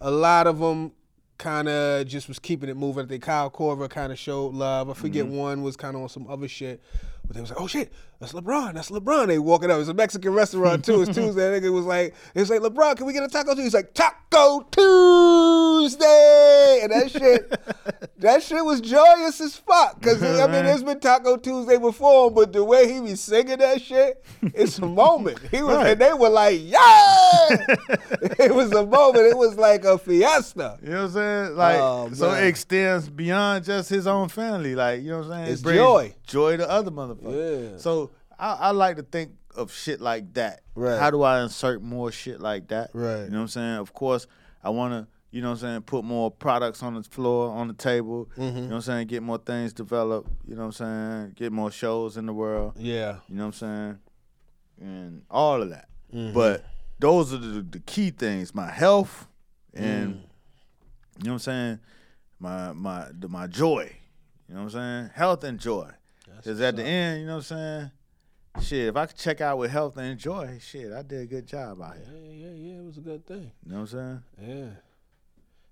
[0.00, 0.92] A lot of them
[1.38, 3.04] kind of just was keeping it moving.
[3.04, 4.88] I think Kyle Korver kind of showed love.
[4.90, 6.82] I forget one was kind of on some other shit.
[7.26, 8.74] But they was like, "Oh shit, that's LeBron.
[8.74, 9.80] That's LeBron." They walking up.
[9.80, 11.02] It's a Mexican restaurant too.
[11.02, 11.60] It's Tuesday.
[11.60, 13.62] Nigga was like, "It was like LeBron, can we get a taco?" Tuesday?
[13.64, 17.50] He's like, "Taco Tuesday," and that shit,
[18.18, 20.00] that shit was joyous as fuck.
[20.02, 23.80] Cause I mean, there's been Taco Tuesday before, but the way he be singing that
[23.82, 25.38] shit, it's a moment.
[25.50, 25.88] He was, Right.
[25.88, 26.78] and they were like, "Yeah!"
[28.38, 29.26] it was a moment.
[29.26, 30.78] It was like a fiesta.
[30.82, 31.56] You know what I'm saying?
[31.56, 34.74] Like, Oh, so it extends beyond just his own family.
[34.74, 35.52] Like, you know what I'm saying?
[35.52, 36.14] It's it joy.
[36.26, 37.72] Joy to other motherfuckers.
[37.72, 37.78] Yeah.
[37.78, 38.05] So
[38.38, 40.60] I, I like to think of shit like that.
[40.74, 40.98] Right.
[40.98, 42.90] How do I insert more shit like that?
[42.92, 43.24] Right.
[43.24, 43.74] You know what I'm saying?
[43.76, 44.26] Of course,
[44.62, 47.68] I want to, you know what I'm saying, put more products on the floor, on
[47.68, 48.28] the table.
[48.36, 48.42] Mm-hmm.
[48.42, 49.06] You know what I'm saying?
[49.08, 50.30] Get more things developed.
[50.46, 51.32] You know what I'm saying?
[51.36, 52.74] Get more shows in the world.
[52.76, 53.16] Yeah.
[53.28, 53.98] You know what I'm saying?
[54.80, 55.88] And all of that.
[56.14, 56.34] Mm-hmm.
[56.34, 56.64] But
[56.98, 58.54] those are the, the key things.
[58.54, 59.26] My health
[59.74, 60.20] and Mm.
[61.18, 61.78] you know what I'm saying?
[62.38, 63.90] My my the, my joy.
[64.48, 65.10] You know what I'm saying?
[65.14, 65.90] Health and joy.
[66.36, 67.90] Because at the end, you know what I'm saying?
[68.62, 71.46] Shit, if I could check out with health and enjoy, shit, I did a good
[71.46, 72.04] job out here.
[72.12, 72.78] Yeah, yeah, yeah.
[72.80, 73.52] It was a good thing.
[73.64, 74.58] You know what I'm saying?
[74.58, 74.68] Yeah.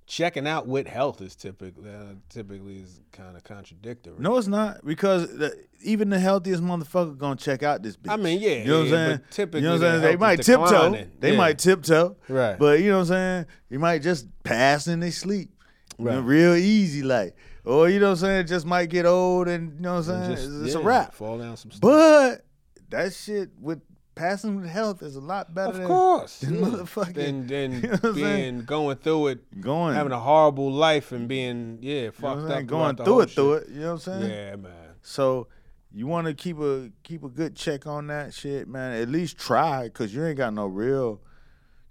[0.07, 4.13] Checking out with health is typically uh, typically is kind of contradictory.
[4.19, 8.13] No, it's not because the, even the healthiest motherfucker gonna check out this bitch.
[8.13, 9.21] I mean, yeah, you know what I'm yeah, saying.
[9.31, 10.03] typically you know what I'm saying.
[10.03, 11.07] They might tiptoe.
[11.21, 11.39] They Yeah.
[11.39, 12.17] might tiptoe.
[12.29, 12.59] Right.
[12.59, 13.47] But you know what I'm saying.
[13.71, 15.51] You might just pass in their sleep.
[15.99, 16.25] You know, Right.
[16.27, 18.47] real easy, like, or you know what I'm saying.
[18.47, 20.31] Just might get old, and you know what I'm saying.
[20.37, 21.15] Just, it's, it's a wrap.
[21.15, 21.81] Fall down some stuff.
[21.81, 22.44] But
[22.95, 23.81] that shit with
[24.15, 25.71] passing with health is a lot better.
[25.71, 26.61] of than, course, than yeah.
[26.61, 28.53] motherfucking Then then you know what I'm saying?
[28.55, 32.43] being going through it, going, having a horrible life, and being yeah you know fucked
[32.43, 32.67] up, saying?
[32.67, 33.69] going through whole it, through it.
[33.71, 34.31] You know what I'm saying?
[34.31, 34.73] Yeah, man.
[35.03, 35.49] So
[35.93, 39.01] you want to keep a keep a good check on that shit, man.
[39.01, 41.21] At least try, cause you ain't got no real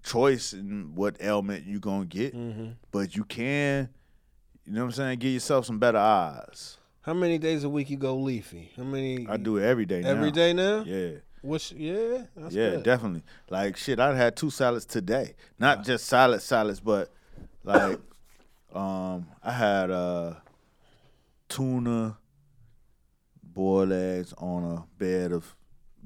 [0.03, 2.71] choice in what ailment you gonna get, Mm-hmm.
[2.91, 3.89] but you can,
[4.65, 5.19] you know what I'm saying.
[5.19, 6.77] Give yourself some better odds.
[7.03, 8.71] How many days a week you go leafy?
[8.77, 9.27] How many?
[9.29, 10.03] I do it every day.
[10.03, 10.35] every now.
[10.35, 10.83] day now.
[10.83, 11.11] Yeah.
[11.41, 12.23] What's yeah?
[12.37, 12.83] That's yeah, good.
[12.83, 13.23] definitely.
[13.49, 15.35] Like shit, I had two salads today.
[15.59, 17.11] Not just salad salads, but
[17.65, 17.99] like
[18.73, 20.35] um I had uh
[21.49, 22.17] tuna
[23.43, 25.53] boiled eggs on a bed of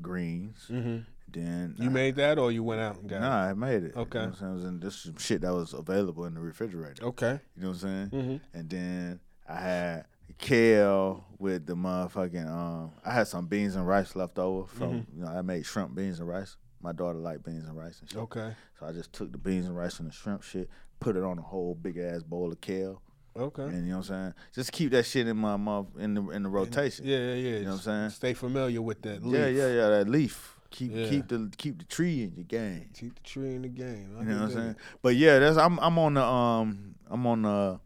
[0.01, 0.65] greens.
[0.71, 0.97] Mm-hmm.
[1.29, 3.95] Then You I- made that, or you went out and got Nah, I made it.
[3.95, 4.19] Okay.
[4.19, 4.75] You know what I'm saying?
[4.77, 7.05] It this is shit that was available in the refrigerator.
[7.05, 7.39] Okay.
[7.55, 8.09] You know what I'm saying?
[8.09, 8.57] Mm-hmm.
[8.57, 10.05] And then I had
[10.37, 15.19] kale with the motherfucking um I had some beans and rice left over from Mm-hmm.
[15.19, 16.57] you know, I made shrimp beans and rice.
[16.81, 18.19] My daughter liked beans and rice and shit.
[18.19, 18.53] Okay.
[18.79, 20.69] So I just took the beans and rice and the shrimp shit,
[20.99, 23.01] put it on a whole big ass bowl of kale.
[23.35, 23.63] Okay.
[23.63, 24.33] And you know what I'm saying?
[24.53, 27.05] Just keep that shit in my mouth in the in the rotation.
[27.05, 27.57] Yeah, yeah, yeah.
[27.57, 28.09] You know what I'm saying?
[28.11, 29.23] Stay familiar with that.
[29.23, 29.39] Leaf.
[29.39, 29.89] Yeah, yeah, yeah.
[29.89, 30.53] That leaf.
[30.69, 31.07] Keep Yeah.
[31.09, 32.89] keep the keep the tree in your game.
[32.93, 34.15] Keep the tree in the game.
[34.17, 34.75] I You know what I'm saying?
[35.01, 37.79] But yeah, that's I'm I'm on the um I'm on the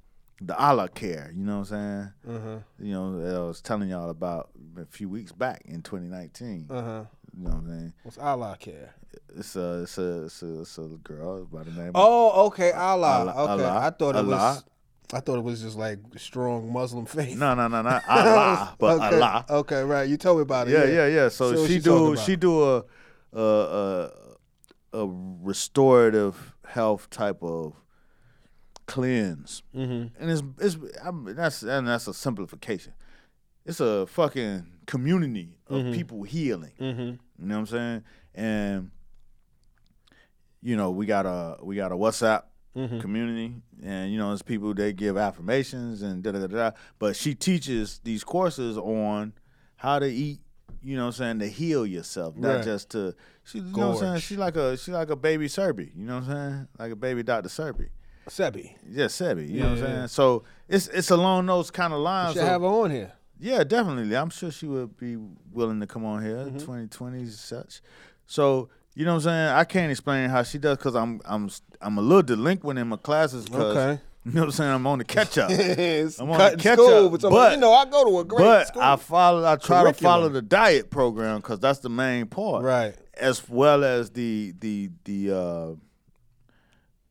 [0.43, 1.31] the a la care.
[1.35, 2.37] You know what I'm saying?
[2.37, 2.57] Uh-huh.
[2.79, 6.67] You know I was telling y'all about a few weeks back in 2019.
[6.69, 7.03] Uh-huh.
[7.37, 7.93] You know what I'm saying?
[8.03, 8.95] What's Allah care?
[9.37, 11.89] It's a it's a it's a, it's a girl by the name.
[11.89, 13.07] of Oh, okay, Allah.
[13.07, 13.63] Allah- okay.
[13.65, 13.79] Allah.
[13.79, 14.63] I thought it was
[15.13, 17.37] I thought it was just like strong Muslim faith.
[17.37, 19.15] no no no not Allah but okay.
[19.17, 19.45] Allah.
[19.49, 20.09] Okay, right.
[20.09, 20.71] You told me about it.
[20.71, 21.29] Yeah yeah yeah.
[21.29, 22.83] So, So she she do she do a
[23.33, 24.11] a a,
[24.93, 25.07] a
[25.41, 27.73] restorative health type of
[28.91, 29.63] cleanse.
[29.75, 30.21] Mm-hmm.
[30.21, 32.93] and it's it's I'm, that's and that's a simplification.
[33.65, 35.93] It's a fucking community of Mhm.
[35.93, 36.73] people healing.
[36.79, 37.01] Mm-hmm.
[37.01, 38.03] You know what I'm saying?
[38.35, 38.91] And
[40.61, 43.01] you know we got a we got a WhatsApp Mm-hmm.
[43.01, 46.71] community, and you know it's people they give affirmations and da da da da.
[46.99, 49.33] But she teaches these courses on
[49.75, 50.39] how to eat.
[50.81, 52.63] You know what I'm saying to heal yourself, not Right.
[52.63, 53.13] just to.
[53.43, 54.11] She, you know what I'm saying?
[54.13, 54.23] Gorge.
[54.23, 55.91] She like a she like a baby Serby.
[55.93, 56.67] You know what I'm saying?
[56.79, 57.49] Like a baby Dr.
[57.49, 57.89] Serby.
[58.29, 58.75] Sebi.
[58.89, 59.49] Yeah, Sebi.
[59.49, 59.95] You know what I'm Yeah, yeah.
[59.95, 60.07] saying?
[60.09, 62.33] So it's it's along those kind of You lines.
[62.33, 63.11] should So- have her on here.
[63.39, 64.15] yeah, definitely.
[64.15, 65.17] I'm sure she would be
[65.51, 66.37] willing to come on here.
[66.37, 66.59] Mm-hmm.
[66.59, 67.81] 2020 and such.
[68.27, 69.47] So you know what I'm saying?
[69.55, 71.49] I can't explain how she does because I'm I'm
[71.81, 73.47] I'm a little delinquent in my classes.
[73.51, 74.01] Okay.
[74.23, 74.71] You know what I'm saying?
[74.71, 75.49] I'm on the catch up.
[75.49, 78.37] I'm on the catch school, up, but, but- you know I go to a great
[78.45, 78.81] but school.
[78.83, 79.43] I follow.
[79.45, 82.95] I try to follow the diet program because that's the main part, right.
[83.15, 85.71] as well as the the the uh,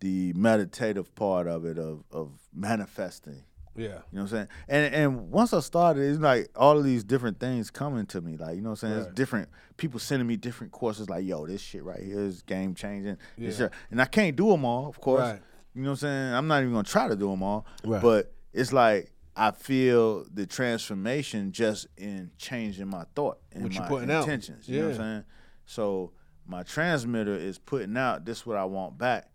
[0.01, 3.45] the meditative part of it of of manifesting.
[3.77, 3.87] Yeah.
[3.87, 4.49] You know what I'm saying?
[4.69, 8.37] And and once I started, it's like all of these different things coming to me.
[8.37, 8.99] Like, you know what I'm saying?
[8.99, 9.07] Right.
[9.09, 12.75] It's different people sending me different courses like, yo, this shit right here is game
[12.75, 13.17] changing.
[13.37, 13.69] Yeah.
[13.91, 15.21] And I can't do them all, of course.
[15.21, 15.41] Right.
[15.75, 16.35] You know what I'm saying?
[16.35, 17.65] I'm not even gonna try to do them all.
[17.85, 18.03] Right.
[18.03, 23.89] But it's like I feel the transformation just in changing my thought and What my
[23.89, 24.25] putting out.
[24.25, 24.69] intentions.
[24.69, 25.25] You know what I'm saying?
[25.67, 26.13] So
[26.47, 29.31] my transmitter is putting out this what I want back,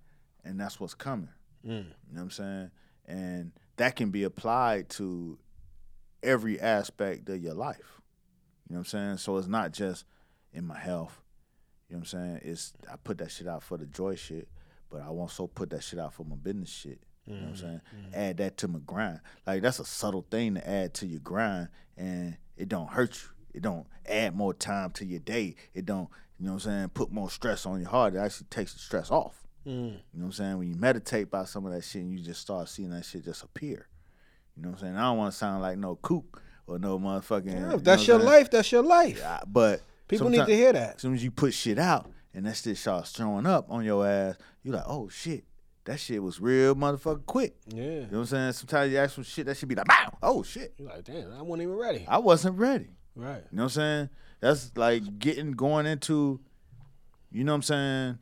[0.46, 1.30] and that's what's coming.
[1.66, 1.70] Mm.
[1.70, 2.72] You know what I'm saying?
[3.08, 5.38] And that can be applied to
[6.24, 8.02] every aspect of your life.
[8.68, 9.18] You know what I'm saying?
[9.18, 10.06] So it's not just
[10.54, 11.22] in my health.
[11.90, 12.40] You know what I'm saying?
[12.44, 14.48] It's I put that shit out for the joy shit,
[14.90, 17.00] but I also put that shit out for my business shit.
[17.28, 17.82] You know what I'm saying?
[18.14, 19.20] Add that to my grind.
[19.48, 23.30] Like that's a subtle thing to add to your grind and it don't hurt you.
[23.56, 25.56] It don't add more time to your day.
[25.74, 28.16] It don't, you know what I'm saying, put more stress on your heart.
[28.16, 29.45] It actually takes the stress off.
[29.66, 29.72] Mm.
[29.74, 30.58] You know what I'm saying?
[30.58, 33.26] When you meditate about some of that shit and you just start seeing that shit
[33.26, 33.88] just appear.
[34.56, 34.96] You know what I'm saying?
[34.98, 37.60] I don't want to sound like no kook or no motherfucking.
[37.60, 39.18] you if that's your life, that's your life.
[39.20, 40.96] Yeah, but People need to hear that.
[40.96, 44.08] As soon as you put shit out and that shit starts showing up on your
[44.08, 45.46] ass, you're like, oh shit,
[45.86, 47.56] that shit was real motherfucking quick.
[47.68, 47.84] Yeah.
[47.84, 48.52] You know what I'm saying?
[48.54, 51.34] Sometimes you ask some shit that should be like, bow, oh shit, You're like, damn,
[51.34, 52.06] I wasn't even ready.
[52.08, 52.90] I wasn't ready.
[53.16, 53.44] Right.
[53.52, 54.10] You know what I'm saying?
[54.42, 56.40] That's like getting going into,
[57.32, 58.20] you know what I'm saying?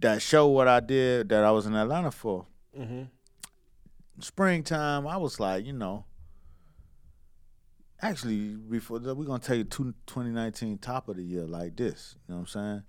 [0.00, 2.46] That show what I did that I was in Atlanta for.
[2.78, 3.02] Mm-hmm.
[4.20, 6.04] Springtime, I was like, you know,
[8.02, 12.16] actually before we're gonna take two- 2019 top of the year like this.
[12.26, 12.82] You know what I'm saying?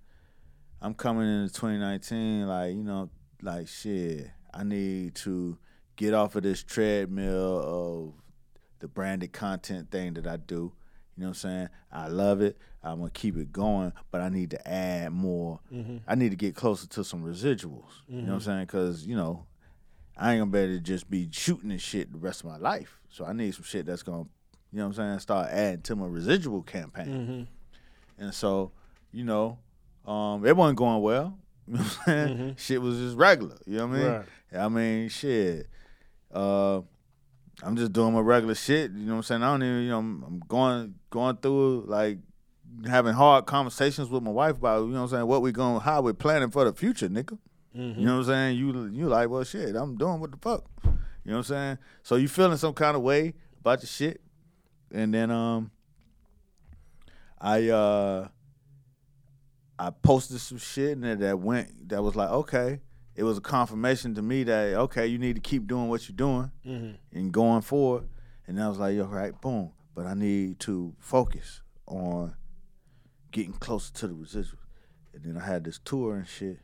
[0.81, 3.09] I'm coming into 2019 like you know,
[3.41, 4.31] like shit.
[4.53, 5.57] I need to
[5.95, 8.13] get off of this treadmill of
[8.79, 10.73] the branded content thing that I do.
[11.17, 11.69] You know what I'm saying?
[11.91, 12.57] I love it.
[12.83, 15.59] I'm gonna keep it going, but I need to add more.
[16.07, 17.91] I need to get closer to some residuals.
[18.07, 18.65] You know what I'm saying?
[18.65, 19.45] Because you know,
[20.17, 22.99] I ain't gonna better just be shooting this shit the rest of my life.
[23.09, 24.25] So I need some shit that's gonna,
[24.71, 27.07] you know what I'm saying, start adding to my residual campaign.
[28.17, 28.23] Mm-hmm.
[28.23, 28.71] And so,
[29.11, 29.59] you know,
[30.05, 31.37] um, it wasn't going well.
[31.67, 32.55] You know what I'm saying?
[32.57, 33.57] Shit was just regular.
[33.65, 34.11] You know what I mean?
[34.11, 34.25] Right.
[34.59, 35.67] I mean, shit.
[36.33, 36.81] Uh,
[37.63, 38.91] I'm just doing my regular shit.
[38.91, 39.43] You know what I'm saying?
[39.43, 42.17] I don't even, you know, I'm, I'm going going through like
[42.87, 45.79] having hard conversations with my wife about, you know what I'm saying, what we going,
[45.81, 47.37] how we planning for the future, nigga.
[47.73, 48.57] You know what I'm saying?
[48.57, 50.65] You you like, well, shit, I'm doing what the fuck.
[50.83, 50.91] You
[51.31, 51.77] know what I'm saying?
[52.03, 54.21] So you feeling some kind of way about your shit,
[54.91, 55.71] and then um,
[57.39, 58.27] I uh,
[59.79, 62.81] I posted some shit and that went that was like, okay,
[63.15, 66.15] it was a confirmation to me that okay, you need to keep doing what you're
[66.15, 67.17] doing Mm-hmm.
[67.17, 68.07] and going forward.
[68.47, 69.71] And I was like, all right, boom.
[69.95, 72.35] But I need to focus on
[73.31, 74.55] getting closer to the residuals.
[75.13, 76.59] And then I had this tour and shit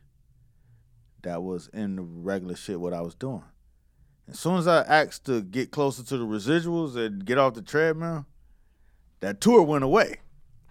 [1.23, 3.43] that was in the regular shit what I was doing.
[4.29, 7.61] As soon as I asked to get closer to the residuals and get off the
[7.61, 8.25] treadmill,
[9.21, 10.17] that tour went away.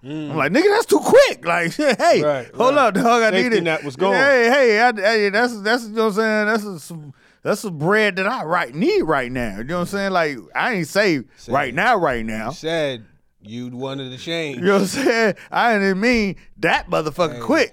[0.03, 1.45] I'm like, nigga, that's too quick.
[1.45, 2.23] Like, hey, Mm.
[2.25, 2.87] Right, hold right.
[2.89, 3.23] up, dog.
[3.23, 3.63] I Safety need it.
[3.63, 4.15] net was gone.
[4.15, 6.47] Hey, hey, I, hey, that's that's you know what I'm saying.
[6.47, 9.59] That's a, some that's some bread that I right need right now.
[9.59, 10.13] You know what I'm saying?
[10.13, 12.49] Like, I ain't say right now, right now.
[12.49, 13.05] You said
[13.43, 14.59] you wanted to change.
[14.59, 15.35] You know what I'm saying?
[15.51, 17.73] I didn't mean that motherfucker quick.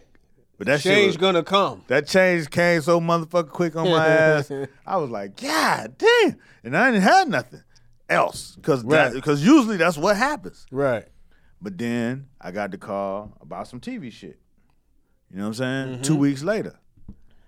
[0.59, 1.84] But that change was- gonna come.
[1.88, 4.51] that change came so motherfucker quick on my ass.
[4.88, 6.38] I was like, God damn.
[6.63, 7.63] And I didn't have nothing
[8.09, 8.57] else.
[8.61, 9.11] Cause Right.
[9.13, 10.65] because usually that's what happens.
[10.71, 11.05] Right.
[11.64, 14.38] But then I got the call about some TV shit.
[15.32, 16.01] You know what I'm saying?
[16.01, 16.78] Two weeks later.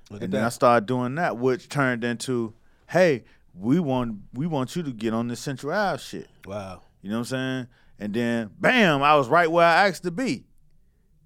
[0.10, 2.54] Look And then I started doing that, which turned into,
[2.90, 6.30] hey, we want we want you to get on this Central Ave shit.
[6.46, 6.82] Wow.
[7.02, 7.68] You know what I'm saying?
[8.00, 10.46] And then bam, I was right where I asked to be.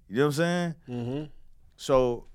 [0.08, 0.74] You know what I'm saying?
[0.88, 1.24] Mm-hmm.
[1.76, 2.26] So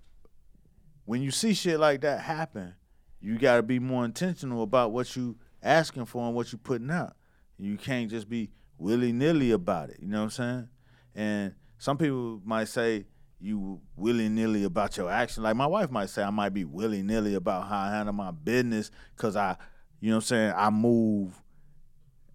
[1.04, 2.76] when you see shit like that happen,
[3.20, 6.92] you got to be more intentional about what you asking for and what you putting
[6.92, 7.16] out.
[7.58, 9.98] You can't just be willy nilly about it.
[10.02, 10.70] You know what I'm saying?
[11.16, 13.06] And some people might say
[13.40, 15.44] you willy nilly about your action.
[15.44, 18.32] Like my wife might say I might be willy nilly about how I handle my
[18.32, 19.58] business because I,
[20.00, 21.42] you know what I'm saying, I move.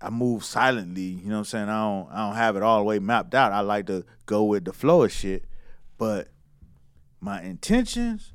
[0.03, 1.68] I move silently, you know what I'm saying?
[1.68, 3.53] I don't I don't have it all the way mapped out.
[3.53, 5.45] I like to go with the flow of shit.
[5.99, 6.28] But
[7.20, 8.32] my intentions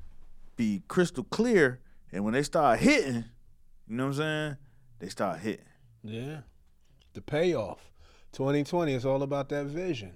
[0.56, 1.80] be crystal clear
[2.12, 3.26] and when they start hitting,
[3.88, 4.58] you know what I'm saying?
[4.99, 5.66] They start hitting.
[6.03, 6.41] Yeah.
[7.14, 7.91] The payoff.
[8.36, 10.12] 2020 is all about that vision.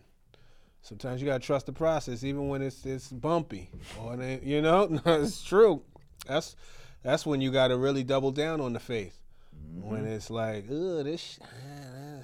[0.81, 3.69] Sometimes you gotta trust the process, even when it's it's bumpy.
[4.01, 5.81] Or ain't- you know, no, it's true.
[6.27, 6.55] That's
[7.03, 9.15] that's when you gotta really double down on the faith.
[9.81, 12.23] When it's like, ugh, this sh- ah,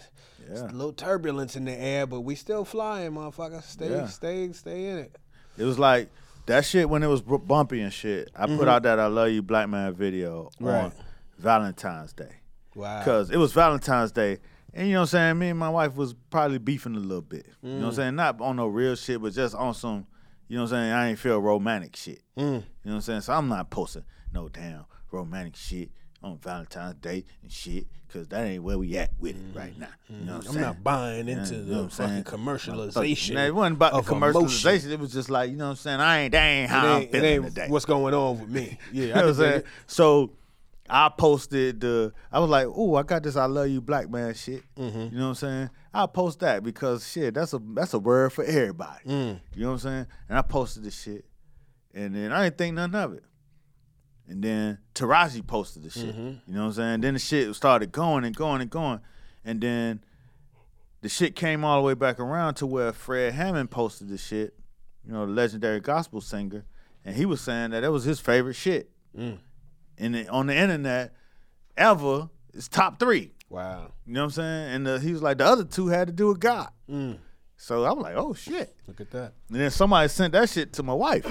[0.49, 0.63] Yeah.
[0.63, 3.61] a little turbulence in the air, but we still flying, motherfucker.
[3.63, 4.07] Stay, Yeah.
[4.07, 5.15] stay, stay in it.
[5.57, 6.09] It was like
[6.47, 8.29] that shit when it was bu- bumpy and shit.
[8.35, 10.91] I put out that I love you black man video on
[11.37, 12.31] Valentine's Day.
[12.75, 13.03] Wow.
[13.05, 14.39] Cause it was Valentine's Day.
[14.77, 15.39] And you know what I'm saying?
[15.39, 17.47] Me and my wife was probably beefing a little bit.
[17.63, 18.15] You know what I'm saying?
[18.17, 20.05] Not on no real shit, but just on some,
[20.49, 20.91] you know what I'm saying?
[20.91, 22.19] I ain't feel romantic shit.
[22.37, 22.43] Mm.
[22.43, 23.21] You know what I'm saying?
[23.21, 24.03] So I'm not posting
[24.33, 29.11] no damn romantic shit on Valentine's Day and shit, cause that ain't where we at
[29.19, 29.87] with it right now.
[30.09, 30.61] You know what I'm, I'm saying?
[30.65, 33.35] not buying into you know the I'm fucking commercialization.
[33.35, 34.41] Nah, it wasn't about the emotion.
[34.41, 34.91] commercialization.
[34.91, 35.99] It was just like, you know what I'm saying?
[36.01, 37.67] I ain't, that ain't It how I'm it feeling ain't today.
[37.69, 38.77] what's going on with me.
[38.91, 39.63] Yeah, You know what I'm saying?
[39.87, 40.31] So
[40.89, 44.33] I posted the I was like, "Ooh, I got this I love you black man
[44.33, 44.99] shit." Mm-hmm.
[44.99, 45.69] You know what I'm saying?
[45.93, 49.03] I post that because shit, that's a that's a word for everybody.
[49.05, 49.39] Mm.
[49.55, 50.07] You know what I'm saying?
[50.29, 51.25] And I posted this shit.
[51.93, 53.23] And then I didn't think nothing of it.
[54.27, 56.15] And then Taraji posted the shit.
[56.15, 56.27] Mm-hmm.
[56.47, 57.01] You know what I'm saying?
[57.01, 58.99] Then the shit started going and going and going.
[59.45, 60.03] And then
[61.01, 64.55] the shit came all the way back around to where Fred Hammond posted the shit,
[65.05, 66.65] you know, the legendary gospel singer,
[67.05, 68.89] and he was saying that that was his favorite shit.
[69.15, 69.37] Mm.
[69.97, 71.13] And the, on the internet,
[71.77, 73.31] ever is top three.
[73.49, 73.91] Wow.
[74.05, 74.75] You know what I'm saying?
[74.75, 76.69] And the, he was like, the other two had to do with God.
[76.89, 77.17] Mm.
[77.57, 78.75] So I'm like, oh shit.
[78.87, 79.33] Look at that.
[79.49, 81.25] And then somebody sent that shit to my wife.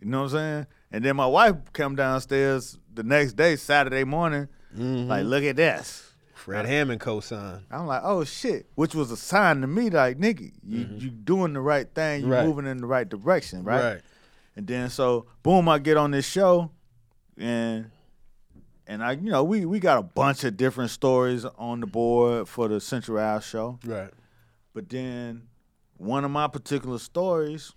[0.00, 0.66] You know what I'm saying?
[0.92, 5.08] And then my wife come downstairs the next day, Saturday morning, mm-hmm.
[5.08, 6.04] like, look at this.
[6.34, 7.64] Fred Hammond co-sign.
[7.70, 10.96] I'm like, oh shit, which was a sign to me, like, nigga, you mm-hmm.
[10.98, 12.46] you doing the right thing, you Right.
[12.46, 13.94] moving in the right direction, right?
[13.94, 14.00] right?
[14.56, 16.70] And then so boom, I get on this show,
[17.38, 17.90] and
[18.86, 22.48] and I, you know, we we got a bunch of different stories on the board
[22.48, 23.78] for the Central Ave show.
[23.84, 24.10] Right.
[24.74, 25.48] But then
[25.96, 27.72] one of my particular stories,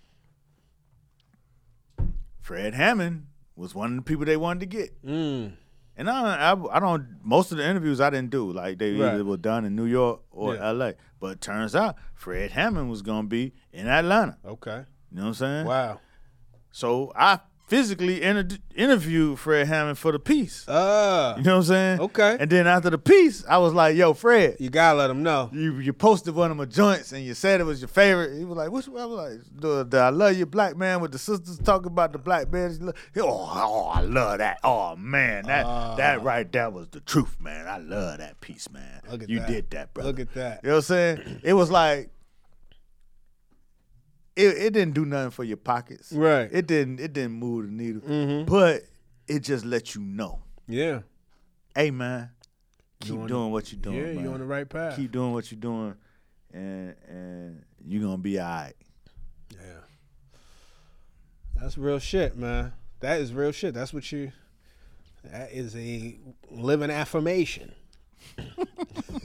[2.40, 5.02] Fred Hammond was one of the people they wanted to get.
[5.04, 5.52] Mm.
[5.96, 7.18] And I, I, I don't.
[7.22, 8.50] Most of the interviews I didn't do.
[8.50, 9.14] Like they Right.
[9.14, 10.68] either were done in New York or Yeah.
[10.70, 10.94] L.A.
[11.20, 14.38] But it turns out Fred Hammond was gonna be in Atlanta.
[14.44, 14.84] Okay.
[15.10, 15.66] You know what I'm saying?
[15.66, 16.00] Wow.
[16.72, 17.40] So I
[17.76, 20.68] physically inter- interviewed Fred Hammond for the piece.
[20.68, 22.00] Uh, You know what I'm saying?
[22.00, 22.36] Okay.
[22.38, 25.48] And then after the piece, I was like, "Yo, Fred, you gotta let them know.
[25.52, 28.36] you you posted one of my joints and you said it was your favorite.
[28.38, 31.00] He was like, "Which one?" I was like, the, the I love you, black man,
[31.00, 32.92] with the sisters talking about the black man.
[33.16, 34.58] Oh, oh, I love that.
[34.62, 35.94] Oh man, that Ah.
[35.96, 37.66] that right there was the truth, man.
[37.66, 39.00] I love that piece, man.
[39.10, 39.48] Look at you that.
[39.48, 40.10] did that, brother.
[40.10, 40.60] Look at that.
[40.62, 41.40] You know what I'm saying?
[41.50, 42.10] It was like
[44.36, 46.12] it, it didn't do nothing for your pockets.
[46.12, 46.48] Right.
[46.52, 48.00] It didn't it didn't move the needle.
[48.02, 48.46] Mhm.
[48.46, 48.82] But
[49.28, 50.40] it just let you know.
[50.68, 51.00] Yeah.
[51.74, 52.30] Hey man,
[53.00, 53.96] keep Doing- doing what you're doing.
[53.96, 54.96] yeah, man you're on the right path.
[54.96, 55.94] keep doing what you're doing,
[56.52, 58.74] and and you're gonna be all right.
[59.52, 59.58] Yeah.
[61.60, 62.72] That's real shit, man.
[63.00, 63.74] that is real shit.
[63.74, 64.32] That's what you.
[65.24, 66.18] That is a
[66.50, 67.72] living affirmation.
[68.38, 68.44] you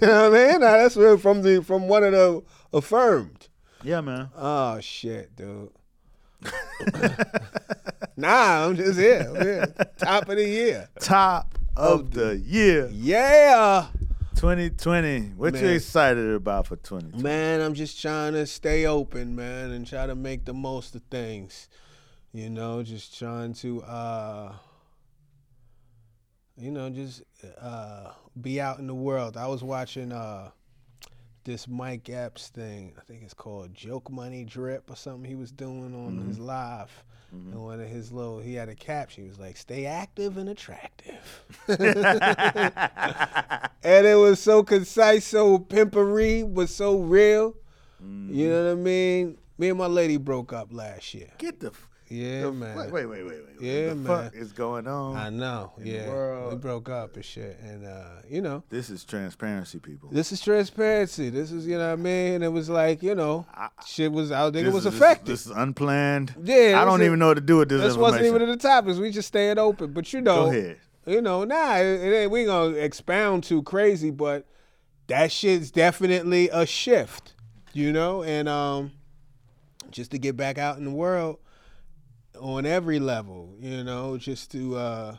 [0.02, 0.60] know what I mean?
[0.62, 2.44] That's real from the from one of the
[2.74, 3.48] affirmed.
[3.84, 4.30] Yeah, man.
[4.36, 5.70] Oh shit, dude.
[8.18, 9.26] nah, I'm just here.
[9.36, 9.74] I'm here.
[9.98, 10.90] Top of the year.
[11.00, 13.88] Top of the year, Yeah.
[14.36, 15.32] 2020.
[15.36, 17.24] What you excited about for 2020?
[17.24, 21.02] Man, I'm just trying to stay open, man, and try to make the most of
[21.10, 21.68] things.
[22.34, 24.54] You know, just trying to uh
[26.56, 27.24] you know, just
[27.60, 29.38] uh be out in the world.
[29.38, 30.52] I was watching uh
[31.48, 32.94] this Mike Epps thing.
[32.98, 36.28] I think it's called Joke Money Drip or something he was doing on mm-hmm.
[36.28, 36.92] his live.
[37.34, 37.54] Mm-hmm.
[37.54, 40.50] And one of his little he had a caption, he was like, Stay active and
[40.50, 41.46] attractive.
[41.68, 41.80] and
[44.06, 47.56] it was so concise, so pimpery, but so real.
[48.00, 48.50] You mm-hmm.
[48.50, 49.38] know what I mean?
[49.58, 51.32] Me and my lady broke up last year.
[51.38, 51.68] Get the.
[51.68, 52.78] f- Yeah, the man.
[52.78, 53.62] Wait, wait, wait, wait, wait.
[53.62, 54.06] Yeah, the man.
[54.24, 55.18] fuck is going on?
[55.18, 55.74] I know.
[55.84, 60.10] yeah, we broke up and shit, and uh, you know, This is transparency, people.
[60.12, 61.30] this is transparency.
[61.30, 62.44] This is, you know what I mean?
[62.44, 64.64] It was like, you know, I- shit was out there.
[64.66, 65.28] It was is- this- affected.
[65.34, 66.34] This, is unplanned.
[66.42, 67.82] Yeah, I don't a- even know what to do with this.
[67.82, 68.98] this wasn't even in the topics.
[68.98, 69.92] We just staying open.
[69.92, 70.78] But you know, Go ahead.
[71.06, 74.46] you know, nah, it, it ain't, we gonna expound too crazy, but
[75.08, 77.34] that shit's definitely a shift,
[77.74, 78.92] you know, and um,
[79.92, 81.40] just to get back out in the world
[82.40, 85.18] on every level, you know, just to uh,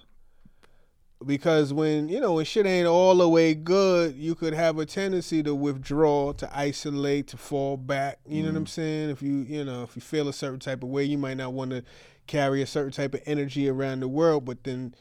[1.24, 4.86] because when you know when shit ain't all the way good, you could have a
[4.86, 8.18] tendency to withdraw, to isolate, to fall back.
[8.26, 9.10] You know what I'm saying?
[9.10, 11.52] If you you know if you feel a certain type of way, you might not
[11.52, 11.82] want to
[12.26, 14.94] carry a certain type of energy around the world, but then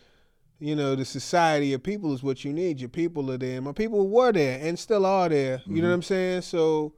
[0.59, 2.79] you know, the society of people is what you need.
[2.79, 3.61] Your people are there.
[3.61, 5.61] My people were there and still are there.
[5.67, 6.41] You know what I'm saying?
[6.41, 6.93] So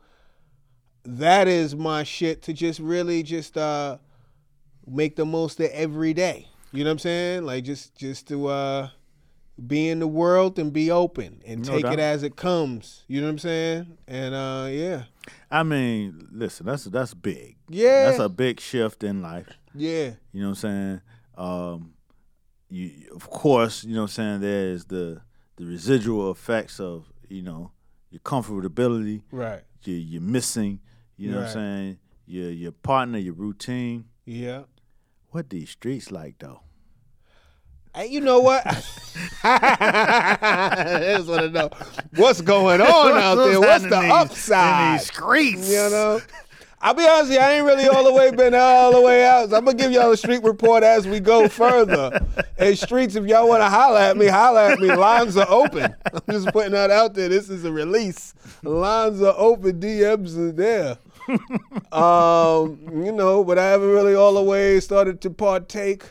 [1.04, 3.98] that is my shit to just really just uh
[4.90, 6.48] make the most of every day.
[6.72, 7.46] You know what I'm saying?
[7.46, 8.90] Like just just to uh
[9.68, 11.94] be in the world and be open and No take doubt.
[11.94, 13.04] it as it comes.
[13.08, 13.98] You know what I'm saying?
[14.08, 15.04] And uh yeah.
[15.52, 17.58] I mean, listen, that's that's big.
[17.70, 18.06] Yeah.
[18.06, 19.48] That's a big shift in life.
[19.76, 20.12] Yeah.
[20.32, 21.02] You know what I'm saying?
[21.38, 21.94] Um,
[22.70, 24.42] you of course, you know what I'm saying.
[24.42, 25.22] There's the
[25.58, 27.72] the residual effects of you know
[28.12, 29.62] your comfortability, Right.
[29.84, 30.80] your your missing.
[31.18, 31.98] You know what I'm saying?
[32.28, 34.06] Your your partner, your routine.
[34.26, 34.64] Yeah.
[35.32, 36.62] What these streets like though?
[37.96, 38.66] Hey, you know what?
[39.44, 41.70] I just want to know
[42.16, 43.60] what's going on out there.
[43.60, 44.86] What's the these- upside?
[44.88, 45.70] in these streets?
[45.70, 46.22] You know,
[46.82, 49.50] I'll be honest, you, I ain't really all the way been all the way out.
[49.50, 52.26] So I'm gonna give y'all a street report as we go further.
[52.58, 54.94] Hey, streets, if y'all want to holler at me, holler at me.
[54.94, 55.94] Lines are open.
[56.14, 57.28] I'm just putting that out there.
[57.30, 58.34] This is a release.
[58.64, 59.80] Lines are open.
[59.80, 60.98] DMs are there.
[61.92, 66.04] Um, you know, but I haven't really all the way started to partake.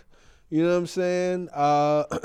[0.50, 1.48] You know what I'm saying?
[1.52, 2.04] Uh,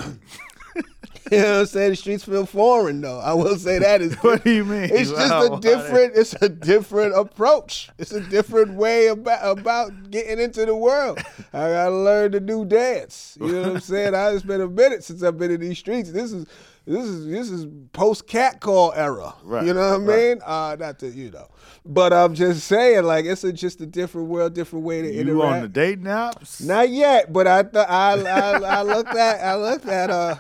[1.32, 1.90] you know what I'm saying?
[1.92, 3.20] The streets feel foreign though.
[3.20, 4.90] I will say that is What do you mean?
[4.92, 7.90] it's just a different it's a different approach.
[7.98, 11.20] It's a different way about about getting into the world.
[11.54, 13.38] I gotta learn to do dance.
[13.42, 14.16] You know what I'm saying?
[14.16, 16.12] I it's been a minute since I've been in these streets.
[16.12, 16.46] This is
[16.86, 19.34] this is this is post cat call era.
[19.44, 20.40] Right, You know what I mean?
[20.46, 21.48] Uh not to you know.
[21.86, 25.20] But I'm just saying, like it's a, just a different world, different way to You
[25.22, 25.54] interact.
[25.56, 26.64] on the dating apps?
[26.66, 30.36] Not yet, but I th- I, I I looked at I looked at uh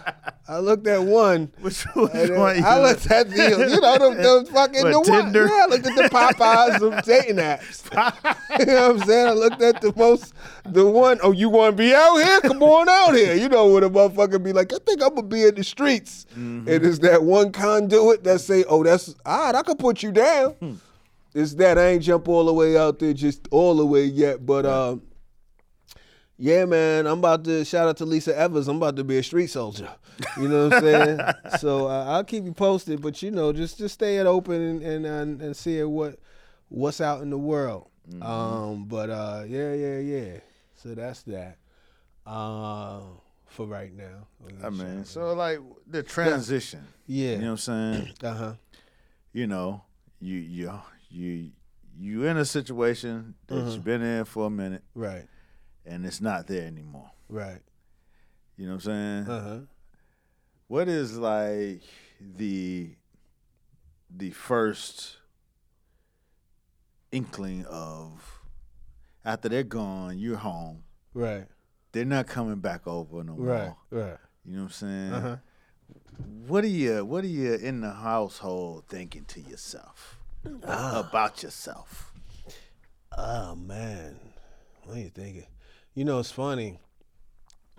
[0.47, 1.51] I looked at one.
[1.59, 2.57] Which, which one?
[2.57, 3.35] you I looked at the
[3.69, 5.23] you know them, those fucking What, the one.
[5.25, 5.47] Tinder?
[5.47, 7.83] Yeah, I looked at the Popeyes of dating apps.
[8.59, 9.27] you know what I'm saying?
[9.27, 10.33] I looked at the most
[10.65, 12.39] the one, oh you wanna be out here?
[12.39, 13.35] Come on out here.
[13.35, 16.25] You know what a motherfucker be like, I think I'm gonna be in the streets.
[16.31, 16.69] Mm-hmm.
[16.69, 20.51] And it's that one conduit that say, Oh, that's right, I can put you down.
[20.53, 20.73] Hmm.
[21.33, 24.45] It's that I ain't jump all the way out there just all the way yet.
[24.45, 25.01] But um
[26.37, 28.67] yeah, man, I'm about to shout out to Lisa Evers.
[28.67, 29.89] I'm about to be a street soldier.
[30.37, 31.19] You know what I'm saying?
[31.59, 33.01] so uh, I'll keep you posted.
[33.01, 36.19] But you know, just just stay it open and and and, and see what
[36.69, 37.87] what's out in the world.
[38.21, 40.39] Um, but uh, yeah, yeah, yeah.
[40.75, 41.57] So that's that.
[42.25, 43.01] Uh,
[43.45, 44.27] for right now.
[44.63, 46.85] I mean, so like the transition.
[47.05, 47.33] yeah.
[47.33, 48.09] You know what I'm saying?
[48.23, 48.53] Uh huh.
[49.31, 49.83] you know,
[50.19, 50.79] you you
[51.13, 51.51] you
[51.95, 53.67] you in a situation that Mm-hmm.
[53.69, 55.27] you've been in for a minute Right.
[55.85, 57.11] and it's not there anymore.
[57.29, 57.61] Right.
[58.57, 59.29] You know what I'm saying?
[59.29, 59.59] Uh huh.
[60.67, 61.83] What is like
[62.19, 62.95] the
[64.15, 65.17] the first
[67.11, 68.39] inkling of
[69.25, 70.83] after they're gone, you're home.
[71.13, 71.45] Right.
[71.91, 73.65] They're not coming back over no Right.
[73.65, 73.77] more.
[74.03, 74.17] Right.
[74.45, 75.13] You know what I'm saying?
[75.13, 75.35] Uh huh.
[76.47, 80.12] What are you what are you in the household thinking to yourself
[80.45, 82.11] about yourself?
[83.17, 84.19] Oh man,
[84.83, 85.45] what are you thinking?
[85.93, 86.79] You know, it's funny.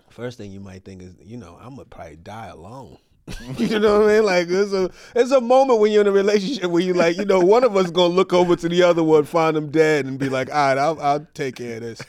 [0.09, 2.97] first thing you might think is, you know, I'm gonna probably die alone.
[3.57, 4.23] you know what I mean?
[4.23, 7.25] Like it's a it's a moment when you're in a relationship where you like, you
[7.25, 10.19] know, one of us gonna look over to the other one, find them dead, and
[10.19, 12.01] be like, all right, I'll I'll take care of this.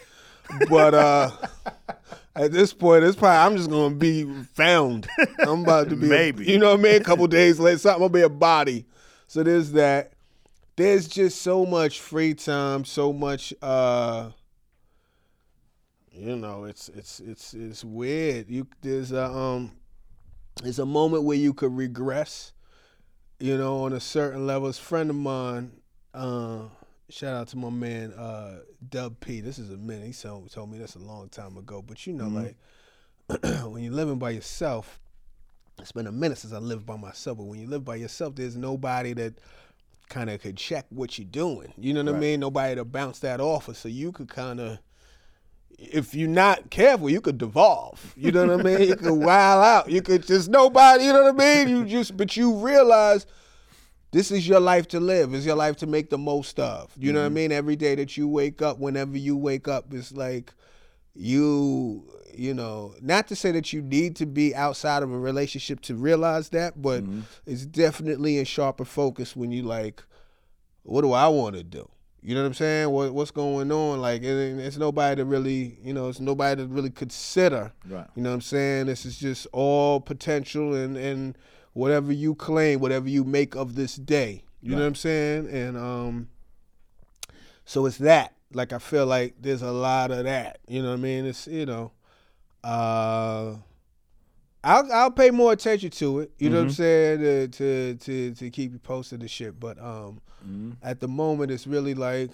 [0.69, 1.31] But uh
[2.37, 5.09] at this point, it's probably I'm just gonna be found.
[5.39, 6.45] I'm about to be Maybe.
[6.45, 7.01] you know what I mean?
[7.01, 8.85] A couple days later, something gonna be a body.
[9.27, 10.13] So there's that.
[10.77, 14.31] There's just so much free time, so much uh
[16.13, 18.49] you know, it's it's it's it's weird.
[18.49, 19.73] You there's a um
[20.63, 22.53] there's a moment where you could regress,
[23.39, 24.69] you know, on a certain level.
[24.69, 25.73] This friend of mine,
[26.15, 26.61] uh,
[27.11, 29.41] shout out to my man uh, Dub P.
[29.41, 30.07] This is a minute.
[30.07, 31.83] He told, told me this a long time ago.
[31.83, 32.57] But you know, like
[33.71, 34.99] when you're living by yourself,
[35.79, 37.37] it's been a minute since I lived by myself.
[37.37, 39.35] But when you live by yourself, there's nobody that
[40.09, 41.73] kind of could check what you're doing.
[41.77, 42.41] You know what I mean?
[42.41, 43.77] Nobody to bounce that off of.
[43.77, 44.79] So you could kind of
[45.79, 48.15] if you're not careful, you could devolve.
[48.17, 48.89] You know what I mean?
[48.89, 49.91] You could wild out.
[49.91, 51.05] You could just nobody.
[51.05, 51.69] You know what I mean?
[51.69, 53.27] You just, but you realize
[54.13, 55.35] this is your life to live.
[55.35, 56.93] It's your life to make the most of.
[56.97, 57.35] You know what I mm-hmm.
[57.35, 57.53] mean?
[57.53, 60.55] Every day that you wake up, whenever you wake up, it's like
[61.15, 62.05] you,
[62.39, 65.95] you know, not to say that you need to be outside of a relationship to
[65.95, 67.03] realize that, but
[67.47, 70.03] it's definitely in sharper focus when you like,
[70.83, 71.89] what do I want to do?
[72.23, 72.91] You know what I'm saying?
[72.91, 74.01] What what's going on?
[74.01, 77.73] Like, it, it's nobody to really, you know, it's nobody to really consider.
[77.89, 78.07] Right.
[78.17, 78.87] You know what I'm saying?
[78.87, 81.39] This is just all potential and and
[81.73, 84.43] whatever you claim, whatever you make of this day.
[84.63, 85.49] You know what I'm saying?
[85.51, 86.29] And um,
[87.65, 88.35] so it's that.
[88.53, 90.59] Like I feel like there's a lot of that.
[90.67, 91.27] You know what I mean?
[91.27, 91.93] It's you know,
[92.67, 93.57] uh,
[94.65, 96.33] I'll I'll pay more attention to it.
[96.39, 97.21] You know what I'm saying?
[97.21, 99.59] To to to to keep you posted and shit.
[99.61, 100.21] But um,
[100.83, 102.31] at the moment, it's really like,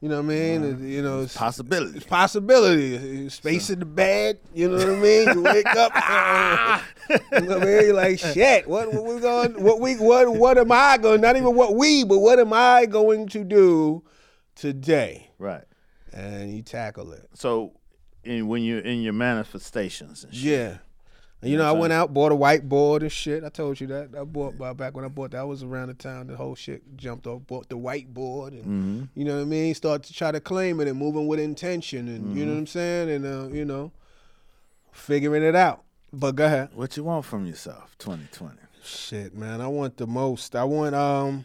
[0.00, 0.88] you know what I mean?
[0.88, 1.98] You know, it's, Possibility.
[1.98, 3.28] it's possibility.
[3.28, 4.38] Space in the bed.
[4.54, 5.28] You know what I mean?
[5.28, 5.92] You wake up.
[5.94, 7.84] ah, you know what I mean?
[7.84, 8.66] You're like shit.
[8.66, 9.62] What what we going?
[9.62, 11.20] What we what what am I going?
[11.20, 14.02] Not even what we, but what am I going to do
[14.54, 15.28] today?
[15.38, 15.64] Right.
[16.14, 17.28] And you tackle it.
[17.34, 17.72] So,
[18.24, 20.76] in, when you're in your manifestations and shit, Yeah.
[21.40, 23.42] And, you know, I went out, bought a whiteboard and shit.
[23.42, 24.10] I told you that.
[24.16, 25.38] I bought back when I bought that.
[25.40, 27.44] I was around the time the whole shit jumped off.
[27.48, 29.18] Bought the whiteboard and Mm-hmm.
[29.18, 29.74] you know what I mean.
[29.74, 32.66] Start to try to claim it and moving with intention and you know what I'm
[32.68, 33.90] saying and uh, you know,
[34.92, 35.82] figuring it out.
[36.12, 36.68] But go ahead.
[36.74, 38.54] what you want from yourself, 2020?
[38.84, 39.60] Shit, man.
[39.60, 40.54] I want the most.
[40.54, 41.44] I want um.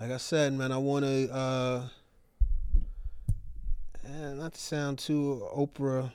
[0.00, 1.32] Like I said, man, I want to.
[1.32, 1.88] uh
[4.08, 6.10] eh, Not to sound too Oprah,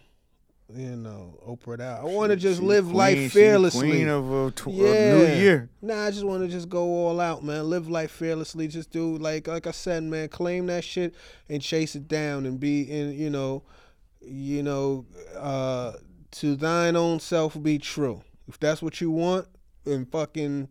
[0.73, 2.01] you know, Oprah out.
[2.01, 3.89] I want to just She live queen- life fearlessly.
[3.89, 5.17] Queen of a, tw- a yeah.
[5.17, 5.69] new year.
[5.81, 7.69] Nah, I just want to just go all out, man.
[7.69, 8.67] Live life fearlessly.
[8.67, 10.29] Just do like like I said, man.
[10.29, 11.13] Claim that shit
[11.49, 13.63] and chase it down and be in, you know,
[14.21, 15.05] you know,
[15.37, 15.93] uh,
[16.31, 18.23] to thine own self be true.
[18.47, 19.47] If that's what you want,
[19.85, 20.69] then fucking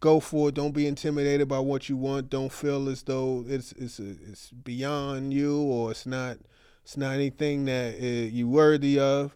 [0.00, 0.54] go for it.
[0.54, 2.30] Don't be intimidated by what you want.
[2.30, 6.38] Don't feel as though it's it's it's beyond you or it's not
[6.82, 9.34] it's not anything that uh, you worthy of.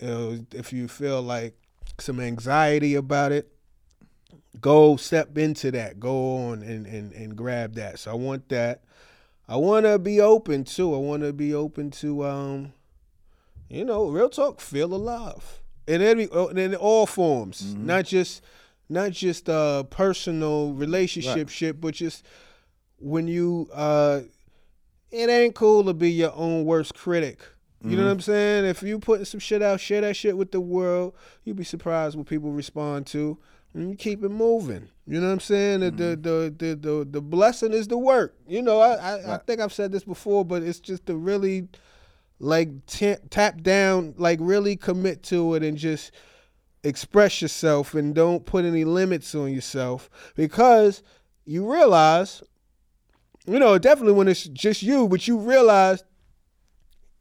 [0.00, 1.54] Know, if you feel like
[1.98, 3.50] some anxiety about it,
[4.60, 6.00] go step into that.
[6.00, 7.98] Go on and, and, and grab that.
[7.98, 8.82] So I want that.
[9.48, 10.94] I want to be open too.
[10.94, 12.72] I want to be open to, um,
[13.68, 14.60] you know, real talk.
[14.60, 18.42] Feel alive in every uh, in all forms, not just
[18.88, 22.24] not just uh personal relationship shit, but just
[22.98, 24.20] when you uh,
[25.16, 27.40] it ain't cool to be your own worst critic.
[27.82, 28.06] You know mm-hmm.
[28.06, 28.64] what I'm saying?
[28.64, 31.14] If you putting some shit out, share that shit with the world.
[31.44, 33.38] You'd be surprised what people respond to.
[33.74, 34.88] And you keep it moving.
[35.06, 35.80] You know what I'm saying?
[35.80, 36.22] The, the, mm-hmm.
[36.22, 38.34] the the the the blessing is the work.
[38.48, 41.68] You know, I I, I think I've said this before, but it's just to really
[42.40, 46.10] like ta- tap down, like really commit to it, and just
[46.82, 51.02] express yourself, and don't put any limits on yourself because
[51.44, 52.42] you realize,
[53.46, 56.02] you know, definitely when it's just you, but you realize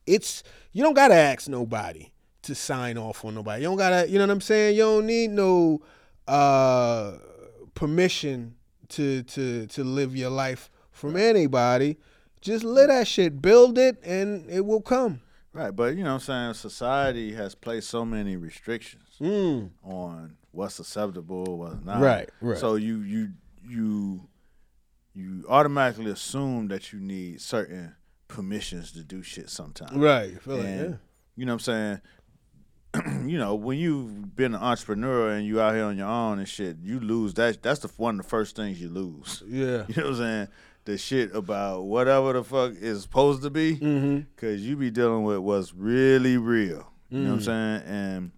[0.05, 2.11] it's you don't gotta ask nobody
[2.43, 3.61] to sign off on nobody.
[3.63, 4.75] You don't gotta, you know what I'm saying?
[4.75, 5.81] You don't need no
[6.27, 7.13] uh
[7.73, 8.55] permission
[8.89, 11.97] to to to live your life from anybody.
[12.41, 15.21] Just let that shit, build it, and it will come.
[15.51, 16.53] Right, but you know what I'm saying?
[16.55, 19.69] Society has placed so many restrictions Mm.
[19.83, 22.01] on what's acceptable, what's not.
[22.01, 22.57] Right, right.
[22.57, 23.29] So you you
[23.67, 24.27] you
[25.15, 27.95] you automatically assume that you need certain
[28.27, 29.93] permissions to do shit sometimes.
[29.93, 30.33] Right.
[30.35, 30.93] I feel like, yeah.
[31.35, 32.01] You know what I'm
[32.93, 33.25] saying?
[33.29, 36.47] you know, when you've been an entrepreneur and you out here on your own and
[36.47, 37.61] shit, you lose that.
[37.61, 39.41] That's the one of the first things you lose.
[39.47, 39.85] Yeah.
[39.87, 40.47] You know what I'm saying?
[40.85, 44.19] the shit about whatever the fuck is supposed to be, Mm-hmm.
[44.37, 46.87] cause you be dealing with what's really real.
[47.09, 47.81] You know what I'm saying?
[47.87, 48.31] And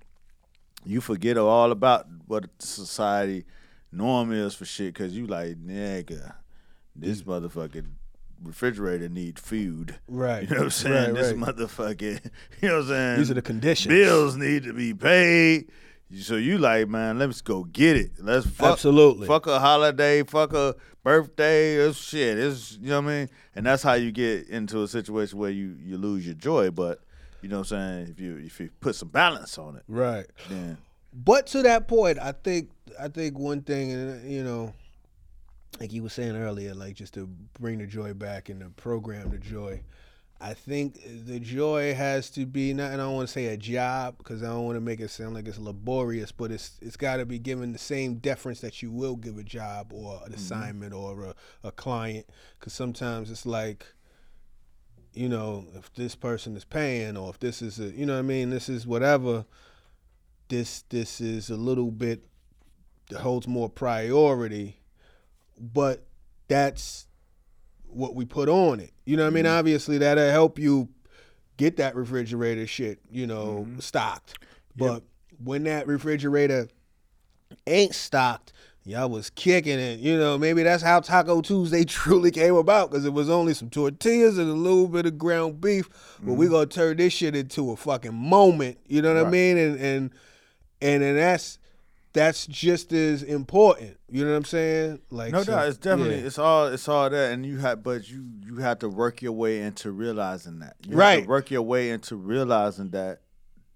[0.85, 3.43] you forget all about what society
[3.91, 6.35] norm is for shit, cause you like nigga,
[6.97, 7.85] this motherfucking
[8.43, 9.95] refrigerator need food.
[10.07, 10.43] Right.
[10.43, 11.13] You know what I'm saying?
[11.13, 11.55] Right, this right.
[11.55, 12.25] motherfucking,
[12.61, 13.17] you know what I'm saying?
[13.19, 13.93] These are the conditions.
[13.93, 15.69] Bills need to be paid.
[16.21, 18.11] So you like, man, let's go get it.
[18.19, 19.27] Let's fuck, Absolutely.
[19.27, 22.37] fuck a holiday, fuck a birthday, or shit.
[22.37, 23.29] It's you know what I mean?
[23.55, 26.71] And that's how you get into a situation where you you lose your joy.
[26.71, 27.01] But
[27.41, 28.07] you know what I'm saying?
[28.11, 30.27] If you if you put some balance on it, Right.
[30.49, 30.77] then
[31.13, 34.73] But to that point, I think I think one thing, and you know,
[35.79, 37.27] like you were saying earlier, like just to
[37.59, 39.81] bring the joy back and to program the joy.
[40.39, 43.57] I think the joy has to be not, and I don't want to say a
[43.57, 46.95] job because I don't want to make it sound like it's laborious, but it's it's
[46.95, 50.19] got to be given the same deference that you will give a job or an
[50.19, 50.33] mm-hmm.
[50.35, 51.35] assignment or a,
[51.67, 52.27] a client.
[52.59, 53.87] Because sometimes it's like,
[55.11, 58.19] you know, if this person is paying or if this is a, you know what
[58.19, 59.45] I mean, this is whatever
[60.49, 62.23] this this is a little bit
[63.09, 64.79] that holds more priority,
[65.59, 66.05] but
[66.47, 67.07] that's
[67.85, 68.91] what we put on it.
[69.05, 69.45] You know what I mean?
[69.45, 69.57] Mm-hmm.
[69.57, 70.89] Obviously that'll help you
[71.57, 73.79] get that refrigerator shit, you know, mm-hmm.
[73.79, 74.37] stocked.
[74.75, 75.03] But
[75.43, 76.67] when that refrigerator
[77.65, 78.53] ain't stocked,
[78.85, 79.99] y'all was kicking it.
[79.99, 83.69] You know, maybe that's how Taco Tuesday truly came about because it was only some
[83.69, 85.89] tortillas and a little bit of ground beef.
[86.21, 86.53] But we mm-hmm.
[86.53, 88.77] gonna turn this shit into a fucking moment.
[88.87, 89.57] You know what I mean?
[89.57, 90.11] And and
[90.81, 91.59] and then that's
[92.17, 93.97] that's just as important.
[94.09, 95.01] You know what I'm saying?
[95.11, 96.25] Like no so- doubt, it's definitely yeah.
[96.27, 99.33] it's all it's all that, and you have, but you you have to work your
[99.33, 100.75] way into realizing that.
[100.83, 101.23] You have Right.
[101.23, 103.21] to work your way into realizing that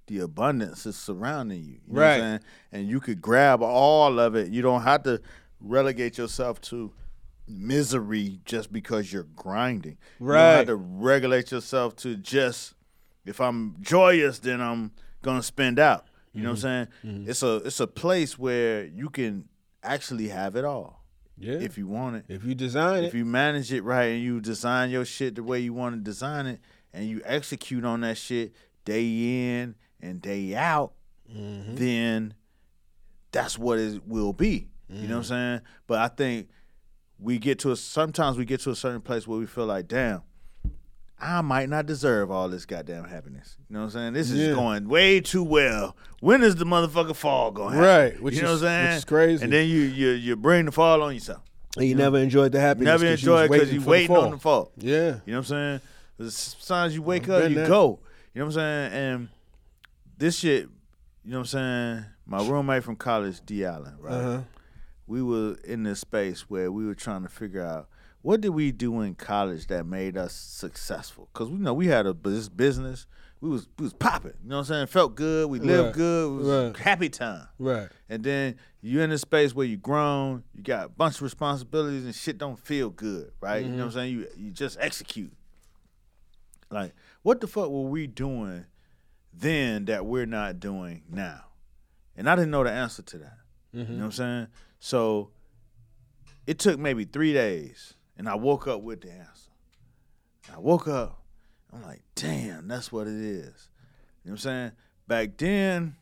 [0.08, 1.74] the abundance is surrounding you.
[1.88, 2.20] you know what I'm Right.
[2.20, 2.40] saying?
[2.72, 4.50] And you could grab all of it.
[4.52, 5.22] You don't have to
[5.60, 6.92] relegate yourself to
[7.48, 9.98] misery just because you're grinding.
[10.20, 10.52] You don't Right.
[10.58, 12.74] have to regulate yourself to just
[13.26, 16.06] if I'm joyous, then I'm gonna spend out.
[16.34, 17.10] You know what I'm Mm-hmm.
[17.10, 17.26] saying?
[17.28, 19.50] It's a it's a place where you can
[19.84, 21.04] actually have it all
[21.38, 21.54] yeah.
[21.56, 22.26] if you want it.
[22.30, 25.36] if you design If it, If you manage it right and you design your shit
[25.36, 26.60] the way you want to design it
[26.94, 28.54] and you execute on that shit
[28.86, 29.06] day
[29.60, 30.94] in and day out,
[31.32, 31.76] Mm-hmm.
[31.76, 32.34] then
[33.32, 34.70] that's what it will be.
[34.90, 35.08] You Mm-hmm.
[35.08, 35.62] know what I'm saying?
[35.88, 36.50] But I think
[37.20, 39.88] we get to a sometimes we get to a certain place where we feel like,
[39.88, 40.22] damn,
[41.22, 43.56] I might not deserve all this goddamn happiness.
[43.70, 44.14] You know what I'm saying?
[44.14, 44.54] This is Yeah.
[44.56, 45.96] going way too well.
[46.20, 47.78] When is the motherfucker fall going?
[47.78, 48.88] Right, which you know is- what I'm saying?
[48.90, 49.44] which is crazy.
[49.44, 51.44] And then you you you bring the fall on yourself.
[51.78, 52.86] and you never enjoyed the happiness.
[52.88, 54.26] Never 'cause enjoy it because you the waiting fall.
[54.26, 54.72] on the fall.
[54.78, 54.92] Yeah.
[55.26, 55.80] You know what I'm
[56.20, 56.32] saying?
[56.32, 57.68] Sometimes you wake I've up, you there.
[57.68, 58.00] go.
[58.34, 58.94] You know what I'm saying?
[58.94, 59.30] And
[60.18, 60.64] this shit,
[61.24, 62.06] you know what I'm saying?
[62.26, 63.64] My roommate from college, D.
[63.66, 64.14] Allen, right?
[64.14, 64.42] Uh-huh.
[65.08, 67.88] We were in this space where we were trying to figure out
[68.22, 71.30] what did we do in college that made us successful?
[71.34, 73.08] Because we know we had a bus- business.
[73.40, 74.34] We was we was popping.
[74.44, 74.88] You know what I'm saying?
[74.88, 75.50] Felt good.
[75.50, 75.94] We lived Right.
[75.96, 76.26] good.
[76.28, 76.78] It was Right.
[76.78, 77.48] happy time.
[77.58, 77.90] Right.
[78.08, 82.06] And then you in a space where you grown, you got a bunch of responsibilities
[82.06, 83.64] and shit don't feel good, right?
[83.66, 84.14] You know what I'm saying?
[84.14, 85.34] You you just execute.
[86.70, 86.94] Like,
[87.24, 88.66] what the fuck were we doing
[89.34, 91.46] then that we're not doing now?
[92.16, 93.38] And I didn't know the answer to that.
[93.74, 94.48] You know what I'm saying?
[94.80, 95.32] So
[96.46, 99.50] it took maybe three days and I woke up with the answer.
[100.56, 101.20] I woke up,
[101.74, 103.70] I'm like, damn, that's what it is.
[104.24, 104.72] You know what I'm saying?
[105.08, 105.96] Back then,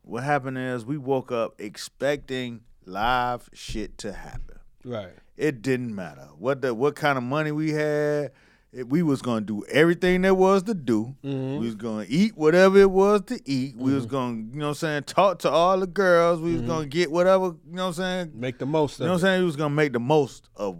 [0.00, 4.58] what happened is we woke up expecting live shit to happen.
[4.86, 5.12] Right.
[5.36, 8.32] It didn't matter what the what kind of money we had.
[8.72, 11.14] It, we was gonna do everything there was to do.
[11.22, 11.58] Mm-hmm.
[11.58, 13.76] We was gonna eat whatever it was to eat.
[13.76, 16.40] We was gonna, you know what I'm saying, talk to all the girls.
[16.40, 16.70] We was Mm-hmm.
[16.70, 18.32] gonna get whatever, you know what I'm saying?
[18.34, 19.40] Make the most You know what I'm saying?
[19.40, 20.78] We was gonna make the most of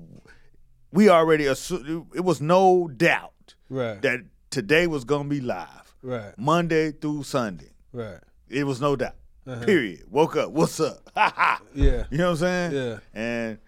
[0.93, 4.01] we already assumed it was no doubt Right.
[4.03, 4.21] that
[4.51, 5.95] today was gonna be live.
[6.03, 6.37] Right.
[6.39, 7.73] Monday through Sunday.
[7.93, 8.21] Right.
[8.49, 9.17] It was no doubt.
[9.65, 10.05] Period.
[10.11, 10.51] Woke up.
[10.51, 11.09] What's up?
[11.17, 11.61] Ha ha.
[11.75, 12.05] Yeah.
[12.11, 12.73] You know what I'm saying?
[12.73, 12.99] Yeah.
[13.15, 13.59] And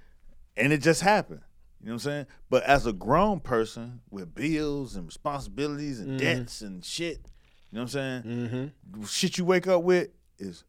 [0.57, 1.41] and it just happened.
[1.81, 2.27] You know what I'm saying?
[2.51, 7.19] But as a grown person with bills and responsibilities and debts and shit,
[7.71, 8.23] you know what I'm saying?
[8.93, 9.05] Mm-hmm.
[9.05, 10.09] Shit you wake up with
[10.39, 10.65] is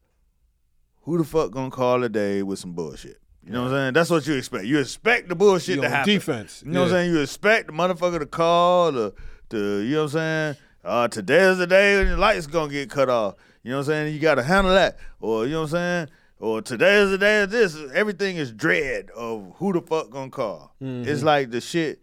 [1.02, 3.18] who the fuck gonna call a day with some bullshit?
[3.44, 3.92] You know what I'm saying?
[3.94, 4.64] That's what you expect.
[4.66, 6.12] You expect the bullshit You to happen.
[6.12, 6.62] defense.
[6.64, 7.10] You know what I'm saying?
[7.12, 9.14] You expect the motherfucker to call, the,
[9.48, 10.56] the you know what I'm saying?
[10.84, 13.34] Uh, today's the day when the lights gonna get cut off.
[13.62, 14.14] You know what I'm saying?
[14.14, 14.98] You gotta handle that.
[15.20, 16.08] Or you know what I'm saying?
[16.38, 17.76] Or today's the day of this.
[17.92, 20.74] Everything is dread of who the fuck gonna call.
[20.82, 21.08] Mm-hmm.
[21.08, 22.00] It's like the shit.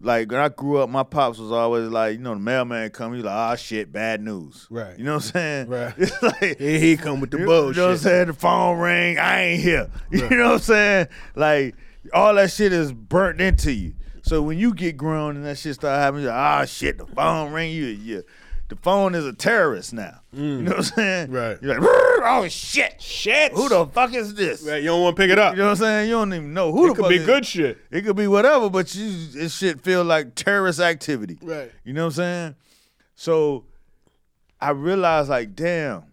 [0.00, 3.14] Like when I grew up, my pops was always like, you know, the mailman come,
[3.14, 4.66] he's like, ah shit, bad news.
[4.70, 4.98] Right.
[4.98, 5.68] You know what I'm saying?
[5.68, 5.94] Right.
[5.98, 7.76] It's like Here he come with the you, bullshit.
[7.76, 8.26] You know what I'm saying?
[8.28, 9.90] The phone ring, I ain't here.
[10.10, 11.08] You know what I'm saying?
[11.34, 11.74] Like
[12.12, 13.94] all that shit is burnt into you.
[14.22, 17.06] So when you get grown and that shit start happening, you're like, ah shit, the
[17.06, 18.24] phone ring you, you
[18.68, 20.20] the phone is a terrorist now.
[20.32, 21.28] You know what I'm saying?
[21.28, 21.34] Mm.
[21.34, 21.58] Right.
[21.62, 21.88] You're like,
[22.24, 23.52] oh shit, Shit.
[23.52, 24.62] who the fuck is this?
[24.62, 25.52] Right, you don't want to pick it up.
[25.54, 26.08] You know what I'm saying?
[26.08, 27.78] You don't even know who it the could fuck be is- good shit.
[27.90, 31.38] It could be whatever, but you this shit feel like terrorist activity.
[31.40, 31.70] Right.
[31.84, 32.54] You know what I'm saying?
[33.14, 33.64] So
[34.60, 36.04] I realized like, damn,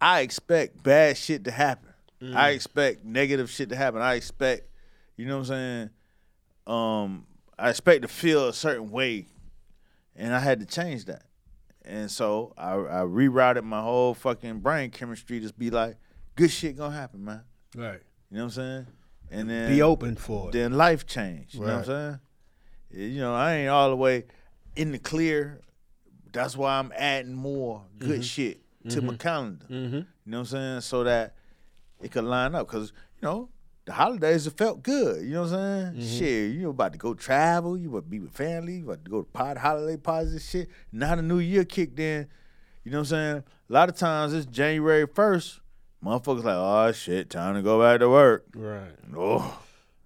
[0.00, 1.84] I expect bad shit to happen.
[2.34, 4.00] I expect negative shit to happen.
[4.02, 4.62] I expect,
[5.16, 5.90] you know what I'm saying?
[6.66, 7.26] Um,
[7.56, 9.26] I expect to feel a certain way.
[10.18, 11.22] And I had to change that.
[11.84, 15.96] And so I, I rerouted my whole fucking brain chemistry to be like,
[16.36, 17.42] good shit gonna happen, man.
[17.74, 18.02] Right.
[18.30, 18.86] You know what I'm saying?
[19.30, 20.52] And then Be open for it.
[20.52, 21.54] then life changed.
[21.54, 22.18] You know what I'm
[22.90, 23.12] saying?
[23.12, 24.24] You know, I ain't all the way
[24.76, 25.60] in the clear.
[26.32, 28.06] That's why I'm adding more Mm-hmm.
[28.10, 28.60] good shit
[28.90, 29.66] to my calendar.
[29.68, 30.80] You know what I'm saying?
[30.82, 31.34] So that
[32.02, 32.66] it could line up.
[32.68, 33.48] Cause, you know,
[33.88, 35.24] the holidays have felt good.
[35.24, 36.06] You know what I'm saying?
[36.06, 36.18] Mm-hmm.
[36.18, 39.10] Shit, you about to go travel, you about to be with family, you about to
[39.10, 40.68] go to party, holiday parties and shit.
[40.92, 42.26] Now the new year kicked in.
[42.84, 43.44] You know what I'm saying?
[43.70, 45.60] A lot of times it's January 1st.
[46.04, 48.44] Motherfuckers like, oh shit, time to go back to work.
[48.54, 48.94] Right.
[49.16, 49.58] Oh.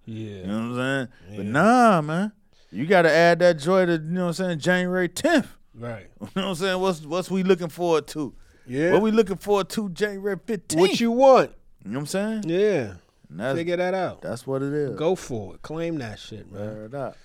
[0.05, 0.29] Yeah.
[0.29, 1.35] You know what I'm saying?
[1.35, 2.31] But nah, man.
[2.71, 5.47] You gotta add that joy to, you know what I'm saying, January 10th.
[5.75, 6.07] Right.
[6.21, 6.79] You know what I'm saying?
[6.79, 8.33] What's what's we looking forward to?
[8.65, 8.93] Yeah.
[8.93, 10.79] What we looking forward to January 15th?
[10.79, 11.51] what you want?
[11.83, 12.43] You know what I'm saying?
[12.47, 12.93] Yeah.
[13.35, 14.21] That's, Figure that out.
[14.21, 14.95] that's what it is.
[14.95, 15.61] Go for it.
[15.61, 16.93] Claim that shit, man.
[16.93, 17.17] Up.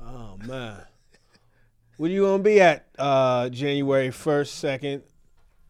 [0.00, 0.80] Oh man.
[1.96, 5.02] Where you gonna be at uh January first, second,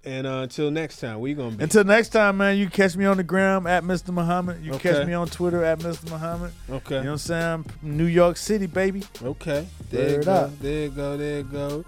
[0.04, 1.20] and uh, until next time?
[1.20, 1.64] Where you gonna be?
[1.64, 4.08] Until next time, man, you catch me on the gram at Mr.
[4.12, 4.62] Muhammad.
[4.62, 4.92] You Okay.
[4.92, 6.10] catch me on Twitter at Mr.
[6.10, 6.52] Muhammad.
[6.68, 6.96] okay.
[6.96, 7.64] You know what I'm saying?
[7.82, 9.04] New York City, baby.
[9.22, 9.66] Okay.
[9.90, 10.32] There Word go.
[10.32, 10.58] up.
[10.60, 11.16] There you go.
[11.16, 11.84] There you go.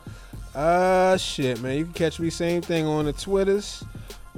[0.54, 1.76] Ah, shit, man.
[1.78, 3.84] You can catch me same thing on the Twitters,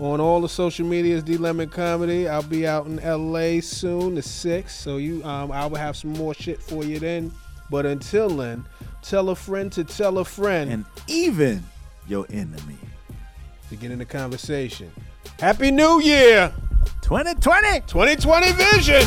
[0.01, 1.23] on all the social medias.
[1.23, 2.29] D Lemon Comedy.
[2.29, 3.61] I'll be out in L.A.
[3.61, 4.81] soon, the sixth.
[4.81, 7.33] So you, um, I will have some more shit for you then.
[7.71, 8.65] But until then,
[9.03, 11.63] tell a friend to tell a friend And even
[12.09, 12.77] your enemy.
[13.69, 14.91] to get in the conversation.
[15.39, 16.53] Happy New Year,
[17.03, 17.81] 2020.
[17.87, 19.03] 2020 Vision.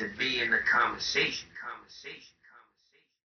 [0.00, 1.49] To be in the conversation.